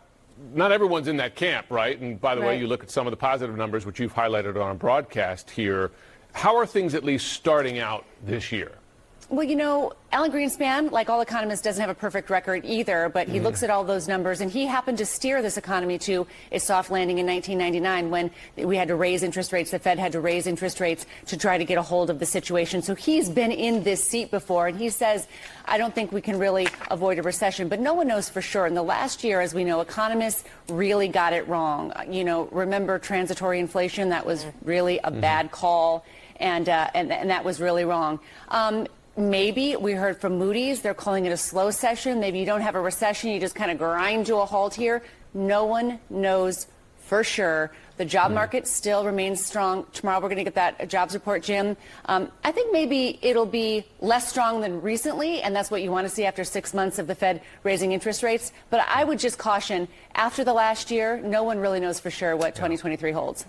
Not 0.54 0.72
everyone's 0.72 1.10
in 1.10 1.18
that 1.18 1.36
camp, 1.36 1.68
right? 1.70 2.00
And 2.00 2.20
by 2.20 2.36
the 2.36 2.42
right. 2.42 2.48
way, 2.48 2.60
you 2.60 2.68
look 2.68 2.84
at 2.84 2.90
some 2.90 3.08
of 3.08 3.12
the 3.12 3.18
positive 3.18 3.56
numbers, 3.56 3.86
which 3.86 4.00
you've 4.00 4.14
highlighted 4.14 4.62
on 4.62 4.72
a 4.72 4.76
broadcast 4.76 5.50
here. 5.50 5.92
How 6.34 6.56
are 6.58 6.66
things 6.66 6.94
at 6.94 7.04
least 7.04 7.34
starting 7.34 7.80
out 7.80 8.06
this 8.24 8.52
year? 8.52 8.78
Well, 9.28 9.44
you 9.44 9.56
know, 9.56 9.94
Alan 10.12 10.32
Greenspan, 10.32 10.92
like 10.92 11.10
all 11.10 11.20
economists, 11.22 11.62
doesn't 11.62 11.82
have 11.82 11.90
a 11.90 11.96
perfect 11.96 12.30
record 12.30 12.64
either, 12.64 13.10
but 13.10 13.28
he 13.28 13.40
mm. 13.40 13.44
looks 13.44 13.64
at 13.64 13.72
all 13.72 13.84
those 13.84 14.08
numbers, 14.08 14.40
and 14.40 14.52
he 14.52 14.68
happened 14.68 15.00
to 15.00 15.06
steer 15.06 15.42
this 15.42 15.58
economy 15.58 15.98
to 16.00 16.28
a 16.52 16.60
soft 16.60 16.92
landing 16.92 17.18
in 17.18 17.26
1999 17.26 18.12
when 18.12 18.32
we 18.68 18.78
had 18.78 18.88
to 18.90 18.96
raise 18.96 19.24
interest 19.24 19.52
rates. 19.52 19.72
The 19.72 19.80
Fed 19.80 19.98
had 19.98 20.12
to 20.12 20.20
raise 20.20 20.46
interest 20.46 20.80
rates 20.80 21.08
to 21.26 21.38
try 21.38 21.58
to 21.58 21.66
get 21.66 21.80
a 21.80 21.82
hold 21.82 22.12
of 22.12 22.20
the 22.20 22.26
situation. 22.28 22.84
So 22.84 22.94
he's 22.94 23.28
been 23.28 23.52
in 23.52 23.84
this 23.84 24.08
seat 24.08 24.30
before, 24.30 24.68
and 24.68 24.78
he 24.78 24.90
says, 24.90 25.28
I 25.66 25.80
don't 25.80 25.94
think 25.96 26.12
we 26.12 26.22
can 26.22 26.38
really 26.38 26.68
avoid 26.92 27.18
a 27.18 27.24
recession, 27.24 27.68
but 27.68 27.80
no 27.80 27.96
one 27.96 28.08
knows 28.08 28.30
for 28.30 28.44
sure. 28.44 28.68
In 28.68 28.76
the 28.76 28.84
last 28.84 29.24
year, 29.24 29.42
as 29.42 29.56
we 29.56 29.64
know, 29.64 29.82
economists 29.82 30.44
really 30.70 31.08
got 31.08 31.34
it 31.34 31.48
wrong. 31.48 31.92
You 32.08 32.24
know, 32.26 32.44
remember 32.52 33.00
transitory 33.00 33.60
inflation? 33.60 34.10
That 34.10 34.28
was 34.28 34.46
really 34.64 35.00
a 35.00 35.10
mm-hmm. 35.10 35.20
bad 35.20 35.52
call. 35.52 36.06
And, 36.38 36.70
uh, 36.70 36.90
and, 36.94 37.12
and 37.12 37.30
that 37.30 37.44
was 37.44 37.62
really 37.62 37.86
wrong. 37.86 38.20
Um, 38.50 38.88
maybe 39.18 39.76
we 39.76 39.94
heard 39.94 40.20
from 40.20 40.38
Moody's, 40.38 40.82
they're 40.82 40.94
calling 40.94 41.26
it 41.26 41.30
a 41.30 41.36
slowcession. 41.36 42.20
Maybe 42.20 42.40
you 42.40 42.46
don't 42.46 42.62
have 42.62 42.76
a 42.76 42.82
recession, 42.82 43.32
you 43.32 43.40
just 43.40 43.56
kind 43.56 43.72
of 43.72 43.78
grind 43.78 44.26
to 44.28 44.38
a 44.38 44.46
halt 44.46 44.74
here. 44.74 45.04
No 45.34 45.66
one 45.66 46.00
knows 46.10 46.68
for 46.98 47.24
sure. 47.24 47.72
The 47.98 48.06
job 48.06 48.32
mm. 48.32 48.36
market 48.36 48.68
still 48.68 49.06
remains 49.06 49.44
strong. 49.44 49.86
Tomorrow 49.94 50.18
we're 50.18 50.30
going 50.30 50.38
to 50.38 50.44
get 50.44 50.56
that 50.56 50.90
jobs 50.90 51.14
report, 51.14 51.44
Jim. 51.44 51.78
Um, 52.06 52.32
I 52.44 52.52
think 52.52 52.74
maybe 52.74 53.20
it'll 53.22 53.46
be 53.46 53.86
less 54.02 54.28
strong 54.28 54.62
than 54.62 54.82
recently, 54.82 55.42
and 55.42 55.56
that's 55.56 55.72
what 55.72 55.82
you 55.82 55.92
want 55.92 56.08
to 56.08 56.14
see 56.14 56.26
after 56.26 56.44
six 56.44 56.74
months 56.74 57.00
of 57.00 57.08
the 57.08 57.16
Fed 57.16 57.42
raising 57.64 57.92
interest 57.92 58.24
rates. 58.24 58.52
But 58.70 58.86
I 58.90 59.04
would 59.04 59.20
just 59.20 59.38
caution 59.38 59.88
after 60.14 60.44
the 60.44 60.54
last 60.54 60.92
year, 60.92 61.22
no 61.22 61.44
one 61.44 61.60
really 61.60 61.80
knows 61.80 62.00
for 62.00 62.10
sure 62.12 62.36
what 62.36 62.56
2023 62.56 63.12
holds. 63.12 63.46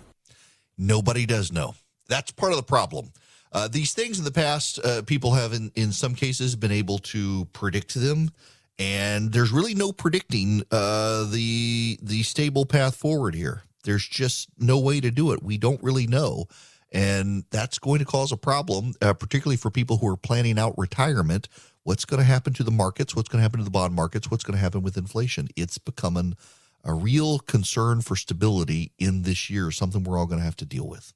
Nobody 0.77 1.25
does 1.25 1.51
know. 1.51 1.75
That's 2.07 2.31
part 2.31 2.51
of 2.53 2.57
the 2.57 2.63
problem. 2.63 3.11
Uh, 3.51 3.67
these 3.67 3.93
things 3.93 4.19
in 4.19 4.25
the 4.25 4.31
past, 4.31 4.79
uh, 4.83 5.01
people 5.03 5.33
have, 5.33 5.53
in, 5.53 5.71
in 5.75 5.91
some 5.91 6.15
cases, 6.15 6.55
been 6.55 6.71
able 6.71 6.97
to 6.99 7.45
predict 7.53 7.93
them, 7.95 8.29
and 8.77 9.31
there's 9.31 9.51
really 9.51 9.73
no 9.73 9.91
predicting 9.91 10.63
uh, 10.71 11.25
the 11.31 11.97
the 12.01 12.23
stable 12.23 12.65
path 12.65 12.95
forward 12.95 13.35
here. 13.35 13.63
There's 13.83 14.07
just 14.07 14.49
no 14.57 14.79
way 14.79 14.99
to 14.99 15.11
do 15.11 15.31
it. 15.31 15.41
We 15.41 15.57
don't 15.57 15.81
really 15.81 16.07
know, 16.07 16.45
and 16.91 17.45
that's 17.51 17.79
going 17.79 17.99
to 17.99 18.05
cause 18.05 18.31
a 18.31 18.37
problem, 18.37 18.93
uh, 19.01 19.13
particularly 19.13 19.57
for 19.57 19.71
people 19.71 19.97
who 19.97 20.07
are 20.07 20.17
planning 20.17 20.59
out 20.59 20.77
retirement. 20.77 21.47
What's 21.83 22.03
going 22.03 22.19
to 22.19 22.25
happen 22.25 22.51
to 22.53 22.63
the 22.63 22.71
markets? 22.71 23.15
What's 23.15 23.29
going 23.29 23.39
to 23.39 23.43
happen 23.43 23.59
to 23.59 23.63
the 23.63 23.71
bond 23.71 23.95
markets? 23.95 24.29
What's 24.29 24.43
going 24.43 24.57
to 24.57 24.61
happen 24.61 24.81
with 24.81 24.97
inflation? 24.97 25.47
It's 25.55 25.77
becoming 25.77 26.35
a 26.87 26.93
real 26.93 27.39
concern 27.39 28.01
for 28.01 28.15
stability 28.15 28.93
in 28.97 29.23
this 29.23 29.49
year, 29.49 29.69
something 29.71 30.03
we're 30.03 30.17
all 30.17 30.25
going 30.25 30.39
to 30.39 30.45
have 30.45 30.55
to 30.55 30.65
deal 30.65 30.87
with. 30.87 31.13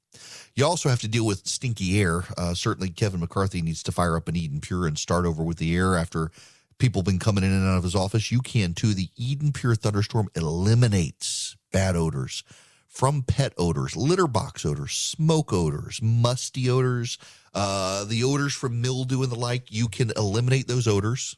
You 0.54 0.66
also 0.66 0.90
have 0.90 1.00
to 1.00 1.08
deal 1.08 1.26
with 1.26 1.48
stinky 1.48 1.98
air. 1.98 2.24
Uh, 2.36 2.52
certainly, 2.52 2.90
Kevin 2.90 3.20
McCarthy 3.20 3.62
needs 3.62 3.82
to 3.84 3.92
fire 3.92 4.16
up 4.16 4.28
an 4.28 4.36
Eden 4.36 4.60
Pure 4.60 4.86
and 4.86 4.98
start 4.98 5.24
over 5.24 5.42
with 5.42 5.56
the 5.56 5.74
air 5.74 5.96
after 5.96 6.30
people 6.78 7.02
been 7.02 7.18
coming 7.18 7.42
in 7.42 7.50
and 7.50 7.66
out 7.66 7.78
of 7.78 7.84
his 7.84 7.96
office. 7.96 8.30
You 8.30 8.40
can 8.40 8.74
too. 8.74 8.92
The 8.92 9.08
Eden 9.16 9.52
Pure 9.52 9.76
Thunderstorm 9.76 10.28
eliminates 10.36 11.56
bad 11.72 11.96
odors 11.96 12.44
from 12.86 13.22
pet 13.22 13.54
odors, 13.56 13.96
litter 13.96 14.26
box 14.26 14.66
odors, 14.66 14.92
smoke 14.92 15.54
odors, 15.54 16.00
musty 16.02 16.68
odors, 16.68 17.16
uh, 17.54 18.04
the 18.04 18.22
odors 18.22 18.52
from 18.52 18.82
mildew 18.82 19.22
and 19.22 19.32
the 19.32 19.38
like. 19.38 19.72
You 19.72 19.88
can 19.88 20.12
eliminate 20.16 20.68
those 20.68 20.86
odors. 20.86 21.36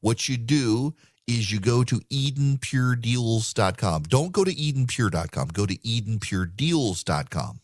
What 0.00 0.28
you 0.28 0.36
do 0.36 0.94
is 1.26 1.50
you 1.50 1.60
go 1.60 1.82
to 1.84 2.00
EdenPureDeals.com. 2.00 4.02
Don't 4.04 4.32
go 4.32 4.44
to 4.44 4.54
EdenPure.com. 4.54 5.48
Go 5.48 5.66
to 5.66 5.76
EdenPureDeals.com. 5.76 7.60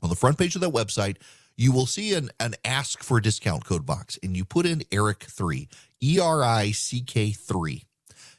On 0.00 0.08
the 0.08 0.16
front 0.16 0.38
page 0.38 0.54
of 0.54 0.60
that 0.60 0.70
website, 0.70 1.16
you 1.56 1.72
will 1.72 1.86
see 1.86 2.14
an, 2.14 2.30
an 2.38 2.54
ask 2.64 3.02
for 3.02 3.18
a 3.18 3.22
discount 3.22 3.64
code 3.64 3.84
box, 3.84 4.16
and 4.22 4.36
you 4.36 4.44
put 4.44 4.64
in 4.64 4.80
ERICK3, 4.92 5.66
E 6.02 6.20
R 6.20 6.44
I 6.44 6.70
C 6.70 7.00
K 7.00 7.32
3. 7.32 7.82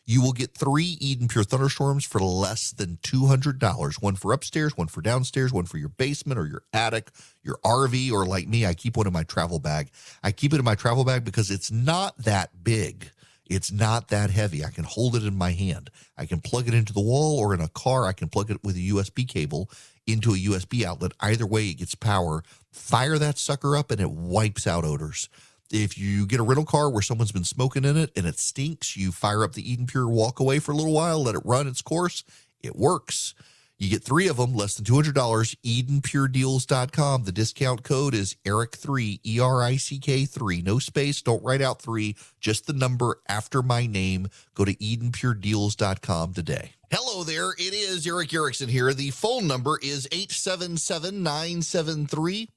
You 0.06 0.24
will 0.24 0.32
get 0.32 0.58
three 0.58 0.98
Eden 1.00 1.28
Pure 1.28 1.44
Thunderstorms 1.44 2.04
for 2.04 2.20
less 2.20 2.72
than 2.72 2.98
$200. 3.04 4.02
One 4.02 4.16
for 4.16 4.34
upstairs, 4.34 4.76
one 4.76 4.88
for 4.88 5.02
downstairs, 5.02 5.54
one 5.54 5.66
for 5.66 5.78
your 5.78 5.90
basement 5.90 6.40
or 6.40 6.48
your 6.48 6.64
attic, 6.74 7.12
your 7.44 7.60
RV, 7.64 8.12
or 8.12 8.26
like 8.26 8.48
me, 8.48 8.66
I 8.66 8.74
keep 8.74 8.98
one 8.98 9.06
in 9.06 9.14
my 9.14 9.22
travel 9.22 9.60
bag. 9.60 9.92
I 10.24 10.32
keep 10.32 10.52
it 10.52 10.58
in 10.58 10.66
my 10.66 10.74
travel 10.74 11.04
bag 11.04 11.26
because 11.26 11.52
it's 11.52 11.70
not 11.70 12.18
that 12.18 12.64
big. 12.64 13.12
It's 13.50 13.72
not 13.72 14.10
that 14.10 14.30
heavy. 14.30 14.64
I 14.64 14.70
can 14.70 14.84
hold 14.84 15.16
it 15.16 15.24
in 15.24 15.36
my 15.36 15.52
hand. 15.52 15.90
I 16.16 16.26
can 16.28 16.40
plug 16.40 16.68
it 16.68 16.74
into 16.74 16.94
the 16.94 17.02
wall 17.02 17.40
or 17.40 17.54
in 17.54 17.62
a 17.62 17.68
car. 17.68 18.06
I 18.06 18.14
can 18.14 18.30
plug 18.30 18.52
it 18.52 18.64
with 18.64 18.76
a 18.76 18.90
USB 18.90 19.28
cable 19.28 19.70
into 20.06 20.34
a 20.34 20.38
USB 20.38 20.84
outlet. 20.84 21.14
Either 21.20 21.48
way, 21.48 21.66
it 21.70 21.80
gets 21.80 21.96
power. 21.96 22.44
Fire 22.72 23.18
that 23.18 23.40
sucker 23.40 23.76
up 23.76 23.90
and 23.92 24.00
it 24.00 24.12
wipes 24.12 24.68
out 24.68 24.86
odors. 24.86 25.30
If 25.72 25.98
you 25.98 26.26
get 26.26 26.40
a 26.40 26.44
rental 26.44 26.66
car 26.66 26.90
where 26.90 27.02
someone's 27.02 27.32
been 27.32 27.44
smoking 27.44 27.86
in 27.86 27.98
it 27.98 28.12
and 28.16 28.26
it 28.26 28.40
stinks, 28.40 28.96
you 28.96 29.12
fire 29.12 29.44
up 29.44 29.54
the 29.54 29.72
Eden 29.72 29.88
Pure 29.88 30.10
walk 30.10 30.40
away 30.40 30.60
for 30.60 30.72
a 30.72 30.76
little 30.76 30.94
while, 30.94 31.22
let 31.24 31.36
it 31.36 31.42
run 31.46 31.68
its 31.68 31.82
course. 31.82 32.24
It 32.62 32.76
works. 32.76 33.34
You 33.80 33.90
get 33.90 34.04
three 34.04 34.28
of 34.28 34.36
them, 34.36 34.54
less 34.54 34.76
than 34.76 34.84
$200, 34.84 35.14
EdenPureDeals.com. 35.14 37.24
The 37.24 37.32
discount 37.32 37.84
code 37.84 38.14
is 38.14 38.36
ERICK3, 38.46 39.22
E 39.26 39.40
R 39.40 39.64
I 39.64 39.78
C 39.78 40.00
K 40.00 40.26
3. 40.26 40.62
No 40.62 40.80
space, 40.80 41.22
don't 41.22 41.42
write 41.42 41.62
out 41.62 41.82
three, 41.82 42.18
just 42.42 42.68
the 42.68 42.74
number 42.74 43.22
after 43.30 43.64
my 43.64 43.88
name. 43.88 44.28
Go 44.54 44.66
to 44.66 44.76
EdenPureDeals.com 44.76 46.34
today. 46.34 46.72
Hello 46.92 47.24
there, 47.24 47.52
it 47.52 47.74
is 47.74 48.06
Erick 48.06 48.34
Erickson 48.34 48.68
here. 48.68 48.94
The 48.94 49.12
phone 49.12 49.48
number 49.48 49.80
is 49.82 50.10
877 50.12 51.24
973 51.24 52.50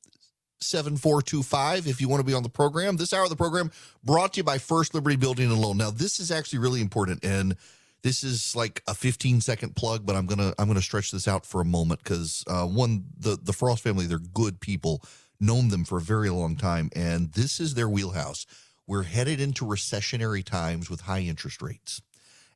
7425 0.59 1.87
if 1.87 2.01
you 2.01 2.09
want 2.09 2.21
to 2.21 2.27
be 2.27 2.35
on 2.35 2.43
the 2.43 2.49
program. 2.49 2.97
This 2.97 3.13
hour 3.13 3.25
of 3.25 3.31
the 3.31 3.37
program 3.37 3.71
brought 4.03 4.33
to 4.33 4.39
you 4.39 4.45
by 4.45 4.59
First 4.59 4.93
Liberty 4.93 5.17
Building 5.17 5.51
and 5.51 5.61
Loan. 5.61 5.77
Now, 5.77 5.93
this 5.93 6.19
is 6.19 6.33
actually 6.33 6.59
really 6.59 6.81
important 6.81 7.25
and 7.25 7.57
this 8.03 8.25
is 8.25 8.57
like 8.57 8.83
a 8.87 8.95
15 8.95 9.41
second 9.41 9.77
plug, 9.77 10.05
but 10.05 10.17
I'm 10.17 10.27
gonna 10.27 10.53
I'm 10.59 10.67
gonna 10.67 10.83
stretch 10.83 11.11
this 11.11 11.29
out 11.29 11.47
for 11.47 11.61
a 11.61 11.65
moment 11.65 12.03
because 12.03 12.45
uh, 12.47 12.67
one 12.67 13.05
the 13.19 13.39
the 13.41 13.53
Frost 13.53 13.83
family 13.83 14.07
they're 14.07 14.19
good 14.19 14.61
people, 14.61 15.03
known 15.41 15.69
them 15.69 15.85
for 15.85 15.99
a 15.99 16.03
very 16.03 16.31
long 16.31 16.57
time, 16.57 16.91
and 16.95 17.33
this 17.33 17.61
is 17.61 17.75
their 17.75 17.89
wheelhouse. 17.89 18.47
We're 18.87 19.05
headed 19.05 19.41
into 19.41 19.65
recessionary 19.65 20.45
times 20.45 20.91
with 20.91 21.03
high 21.03 21.21
interest 21.21 21.63
rates. 21.63 22.03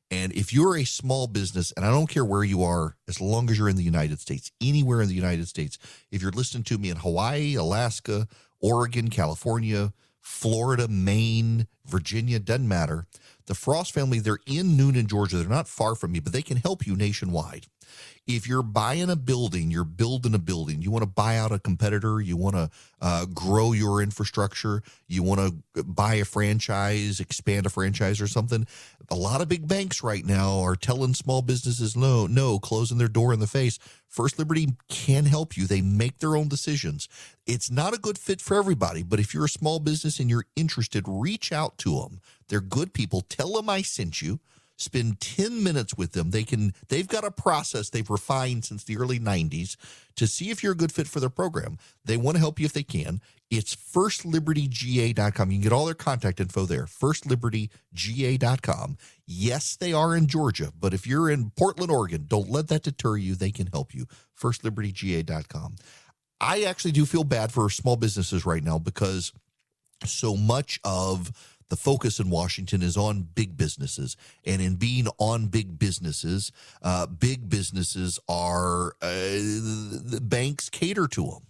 And 0.09 0.31
if 0.33 0.53
you're 0.53 0.77
a 0.77 0.85
small 0.85 1.27
business, 1.27 1.73
and 1.75 1.85
I 1.85 1.89
don't 1.89 2.09
care 2.09 2.23
where 2.23 2.43
you 2.43 2.63
are, 2.63 2.95
as 3.09 3.19
long 3.19 3.49
as 3.49 3.57
you're 3.57 3.67
in 3.67 3.75
the 3.75 3.83
United 3.83 4.19
States, 4.19 4.51
anywhere 4.61 5.01
in 5.01 5.09
the 5.09 5.15
United 5.15 5.47
States, 5.47 5.77
if 6.11 6.21
you're 6.21 6.31
listening 6.31 6.63
to 6.65 6.77
me 6.77 6.89
in 6.89 6.97
Hawaii, 6.97 7.55
Alaska, 7.55 8.27
Oregon, 8.61 9.09
California, 9.09 9.91
Florida, 10.27 10.89
Maine, 10.89 11.67
Virginia, 11.85 12.37
doesn't 12.37 12.67
matter. 12.67 13.07
The 13.47 13.55
Frost 13.55 13.93
family, 13.93 14.19
they're 14.19 14.39
in 14.45 14.77
Newnan, 14.77 15.07
Georgia. 15.07 15.37
They're 15.37 15.47
not 15.47 15.69
far 15.69 15.95
from 15.95 16.11
me, 16.11 16.19
but 16.19 16.33
they 16.33 16.41
can 16.41 16.57
help 16.57 16.85
you 16.85 16.95
nationwide. 16.97 17.67
If 18.25 18.47
you're 18.47 18.63
buying 18.63 19.09
a 19.09 19.15
building, 19.15 19.71
you're 19.71 19.83
building 19.83 20.33
a 20.33 20.39
building, 20.39 20.81
you 20.81 20.91
want 20.91 21.03
to 21.03 21.09
buy 21.09 21.37
out 21.37 21.51
a 21.51 21.59
competitor, 21.59 22.19
you 22.19 22.35
want 22.35 22.55
to 22.55 22.69
uh, 23.01 23.25
grow 23.25 23.71
your 23.71 24.01
infrastructure, 24.01 24.83
you 25.07 25.23
want 25.23 25.39
to 25.75 25.83
buy 25.83 26.15
a 26.15 26.25
franchise, 26.25 27.19
expand 27.19 27.65
a 27.65 27.69
franchise 27.69 28.19
or 28.19 28.27
something. 28.27 28.67
A 29.09 29.15
lot 29.15 29.41
of 29.41 29.47
big 29.47 29.67
banks 29.67 30.03
right 30.03 30.25
now 30.25 30.59
are 30.59 30.75
telling 30.75 31.13
small 31.13 31.41
businesses 31.41 31.95
no, 31.95 32.27
no, 32.27 32.59
closing 32.59 32.97
their 32.97 33.07
door 33.07 33.31
in 33.31 33.39
the 33.39 33.47
face. 33.47 33.79
First 34.07 34.39
Liberty 34.39 34.69
can 34.89 35.25
help 35.25 35.55
you. 35.55 35.65
They 35.65 35.81
make 35.81 36.19
their 36.19 36.35
own 36.35 36.47
decisions. 36.47 37.07
It's 37.45 37.71
not 37.71 37.93
a 37.93 37.99
good 37.99 38.17
fit 38.17 38.41
for 38.41 38.57
everybody, 38.57 39.03
but 39.03 39.19
if 39.19 39.33
you're 39.33 39.45
a 39.45 39.49
small 39.49 39.79
business 39.79 40.19
and 40.19 40.29
you're 40.29 40.45
interested, 40.55 41.05
reach 41.07 41.51
out 41.51 41.77
to 41.79 41.99
them. 42.01 42.19
They're 42.49 42.61
good 42.61 42.93
people. 42.93 43.21
Tell 43.21 43.53
them 43.53 43.69
I 43.69 43.81
sent 43.81 44.21
you 44.21 44.39
spend 44.77 45.19
10 45.19 45.63
minutes 45.63 45.97
with 45.97 46.13
them. 46.13 46.31
They 46.31 46.43
can 46.43 46.73
they've 46.87 47.07
got 47.07 47.25
a 47.25 47.31
process 47.31 47.89
they've 47.89 48.09
refined 48.09 48.65
since 48.65 48.83
the 48.83 48.97
early 48.97 49.19
90s 49.19 49.75
to 50.15 50.25
see 50.27 50.49
if 50.49 50.63
you're 50.63 50.73
a 50.73 50.77
good 50.77 50.91
fit 50.91 51.07
for 51.07 51.19
their 51.19 51.29
program. 51.29 51.77
They 52.05 52.17
want 52.17 52.35
to 52.35 52.39
help 52.39 52.59
you 52.59 52.65
if 52.65 52.73
they 52.73 52.83
can. 52.83 53.21
It's 53.49 53.75
firstlibertyga.com 53.75 55.51
you 55.51 55.57
can 55.57 55.63
get 55.63 55.71
all 55.71 55.85
their 55.85 55.93
contact 55.93 56.41
info 56.41 56.65
there 56.65 56.83
firstlibertyga.com 56.83 58.97
yes 59.25 59.77
they 59.77 59.93
are 59.93 60.17
in 60.17 60.27
georgia 60.27 60.73
but 60.77 60.93
if 60.93 61.07
you're 61.07 61.29
in 61.29 61.51
portland 61.51 61.89
oregon 61.89 62.25
don't 62.27 62.49
let 62.49 62.67
that 62.67 62.83
deter 62.83 63.15
you. 63.15 63.35
They 63.35 63.51
can 63.51 63.67
help 63.67 63.95
you. 63.95 64.05
firstlibertyga.com 64.37 65.77
i 66.41 66.63
actually 66.63 66.91
do 66.91 67.05
feel 67.05 67.23
bad 67.23 67.53
for 67.53 67.69
small 67.69 67.95
businesses 67.95 68.45
right 68.45 68.63
now 68.63 68.77
because 68.77 69.31
so 70.03 70.35
much 70.35 70.81
of 70.83 71.31
the 71.69 71.75
focus 71.75 72.19
in 72.19 72.29
Washington 72.29 72.81
is 72.81 72.97
on 72.97 73.27
big 73.35 73.57
businesses. 73.57 74.15
And 74.45 74.61
in 74.61 74.75
being 74.75 75.07
on 75.17 75.47
big 75.47 75.77
businesses, 75.79 76.51
uh, 76.81 77.07
big 77.07 77.49
businesses 77.49 78.19
are, 78.27 78.93
uh, 79.01 79.09
the 79.09 80.19
banks 80.21 80.69
cater 80.69 81.07
to 81.07 81.23
them. 81.23 81.47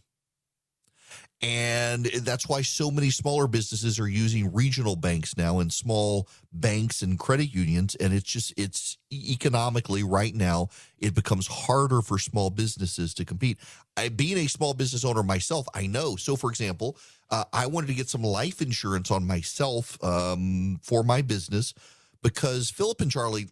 And 1.39 2.05
that's 2.05 2.49
why 2.49 2.63
so 2.63 2.89
many 2.89 3.11
smaller 3.11 3.47
businesses 3.47 3.99
are 3.99 4.07
using 4.07 4.51
regional 4.53 4.95
banks 4.95 5.38
now 5.38 5.59
and 5.59 5.71
small 5.71 6.27
banks 6.51 7.03
and 7.03 7.19
credit 7.19 7.53
unions. 7.53 7.93
And 7.93 8.11
it's 8.11 8.29
just, 8.29 8.55
it's 8.57 8.97
economically 9.13 10.01
right 10.01 10.33
now, 10.33 10.69
it 10.97 11.13
becomes 11.13 11.45
harder 11.45 12.01
for 12.01 12.17
small 12.17 12.49
businesses 12.49 13.13
to 13.15 13.25
compete. 13.25 13.59
I, 13.95 14.09
being 14.09 14.38
a 14.39 14.47
small 14.47 14.73
business 14.73 15.05
owner 15.05 15.21
myself, 15.21 15.67
I 15.75 15.85
know. 15.85 16.15
So, 16.15 16.35
for 16.35 16.49
example, 16.49 16.97
uh, 17.29 17.43
I 17.53 17.67
wanted 17.67 17.88
to 17.88 17.93
get 17.93 18.09
some 18.09 18.23
life 18.23 18.59
insurance 18.59 19.11
on 19.11 19.27
myself 19.27 20.03
um, 20.03 20.79
for 20.81 21.03
my 21.03 21.21
business 21.21 21.75
because 22.23 22.71
Philip 22.71 22.99
and 23.01 23.11
Charlie, 23.11 23.47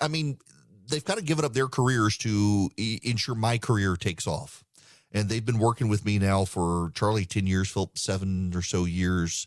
I 0.00 0.06
mean, 0.06 0.38
they've 0.88 1.04
kind 1.04 1.18
of 1.18 1.24
given 1.24 1.44
up 1.44 1.52
their 1.52 1.68
careers 1.68 2.16
to 2.18 2.70
ensure 2.76 3.34
my 3.34 3.58
career 3.58 3.96
takes 3.96 4.28
off 4.28 4.63
and 5.14 5.28
they've 5.28 5.46
been 5.46 5.58
working 5.58 5.88
with 5.88 6.04
me 6.04 6.18
now 6.18 6.44
for 6.44 6.90
Charlie 6.94 7.24
10 7.24 7.46
years, 7.46 7.70
Philip 7.70 7.96
7 7.96 8.52
or 8.54 8.62
so 8.62 8.84
years 8.84 9.46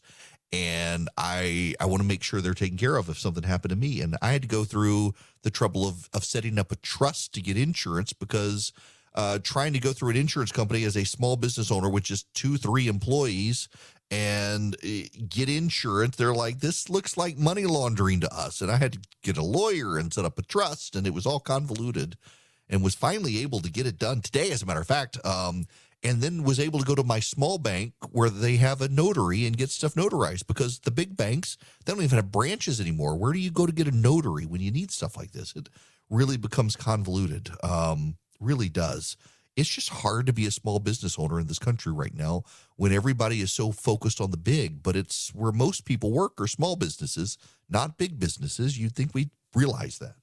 and 0.54 1.10
I 1.18 1.76
I 1.80 1.86
want 1.86 2.02
to 2.02 2.08
make 2.08 2.24
sure 2.24 2.40
they're 2.40 2.54
taken 2.54 2.78
care 2.78 2.96
of 2.96 3.10
if 3.10 3.20
something 3.20 3.44
happened 3.44 3.72
to 3.72 3.76
me 3.76 4.02
and 4.02 4.16
I 4.22 4.32
had 4.32 4.42
to 4.44 4.48
go 4.48 4.64
through 4.64 5.14
the 5.44 5.52
trouble 5.52 5.88
of 5.88 6.10
of 6.14 6.24
setting 6.24 6.58
up 6.58 6.72
a 6.72 6.78
trust 6.78 7.34
to 7.34 7.42
get 7.42 7.58
insurance 7.58 8.14
because 8.14 8.72
uh, 9.16 9.40
trying 9.42 9.74
to 9.74 9.80
go 9.80 9.94
through 9.94 10.12
an 10.12 10.16
insurance 10.16 10.52
company 10.52 10.84
as 10.84 10.96
a 10.96 11.04
small 11.04 11.38
business 11.38 11.72
owner 11.72 11.90
with 11.90 12.04
just 12.04 12.32
two 12.34 12.56
three 12.56 12.88
employees 12.88 13.68
and 14.10 14.78
eh, 14.84 15.08
get 15.28 15.50
insurance 15.50 16.16
they're 16.16 16.34
like 16.34 16.60
this 16.60 16.90
looks 16.90 17.18
like 17.18 17.38
money 17.38 17.66
laundering 17.66 18.22
to 18.22 18.34
us 18.34 18.62
and 18.62 18.72
I 18.72 18.78
had 18.78 18.94
to 18.94 19.00
get 19.24 19.38
a 19.38 19.44
lawyer 19.44 19.98
and 19.98 20.14
set 20.14 20.24
up 20.24 20.40
a 20.40 20.44
trust 20.44 20.96
and 20.96 21.06
it 21.06 21.14
was 21.14 21.26
all 21.26 21.42
convoluted 21.42 22.16
and 22.70 22.84
was 22.84 22.96
finally 22.96 23.42
able 23.42 23.60
to 23.60 23.72
get 23.72 23.88
it 23.88 23.98
done 23.98 24.22
today, 24.22 24.52
as 24.52 24.62
a 24.62 24.66
matter 24.66 24.82
of 24.82 24.88
fact. 24.88 25.18
Um, 25.26 25.66
and 26.04 26.22
then 26.22 26.44
was 26.44 26.60
able 26.60 26.80
to 26.80 26.86
go 26.86 26.96
to 26.96 27.04
my 27.04 27.20
small 27.20 27.58
bank 27.58 27.94
where 28.12 28.30
they 28.30 28.58
have 28.58 28.82
a 28.82 28.88
notary 28.88 29.46
and 29.46 29.58
get 29.58 29.72
stuff 29.72 29.96
notarized 29.96 30.46
because 30.48 30.80
the 30.80 30.92
big 30.92 31.18
banks 31.18 31.58
they 31.86 31.92
don't 31.92 32.04
even 32.04 32.18
have 32.18 32.32
branches 32.32 32.80
anymore. 32.80 33.18
Where 33.18 33.34
do 33.34 33.40
you 33.40 33.52
go 33.52 33.66
to 33.66 33.72
get 33.74 33.88
a 33.88 33.96
notary 33.96 34.46
when 34.46 34.62
you 34.62 34.72
need 34.72 34.92
stuff 34.92 35.18
like 35.18 35.32
this? 35.32 35.54
It 35.56 35.70
really 36.10 36.38
becomes 36.38 36.76
convoluted. 36.76 37.50
Um, 37.64 38.18
really 38.40 38.70
does. 38.70 39.18
It's 39.56 39.70
just 39.70 39.90
hard 39.90 40.28
to 40.28 40.34
be 40.34 40.46
a 40.46 40.52
small 40.52 40.78
business 40.80 41.18
owner 41.18 41.40
in 41.40 41.48
this 41.48 41.58
country 41.58 41.92
right 41.92 42.14
now 42.14 42.44
when 42.76 42.94
everybody 42.94 43.42
is 43.42 43.52
so 43.52 43.72
focused 43.72 44.22
on 44.22 44.30
the 44.30 44.38
big. 44.38 44.84
But 44.84 44.96
it's 44.96 45.34
where 45.34 45.52
most 45.52 45.84
people 45.84 46.12
work 46.12 46.40
are 46.40 46.48
small 46.48 46.76
businesses, 46.76 47.40
not 47.68 47.98
big 47.98 48.20
businesses. 48.20 48.78
You'd 48.78 48.96
think 48.96 49.16
we'd 49.16 49.32
realize 49.56 49.98
that. 49.98 50.16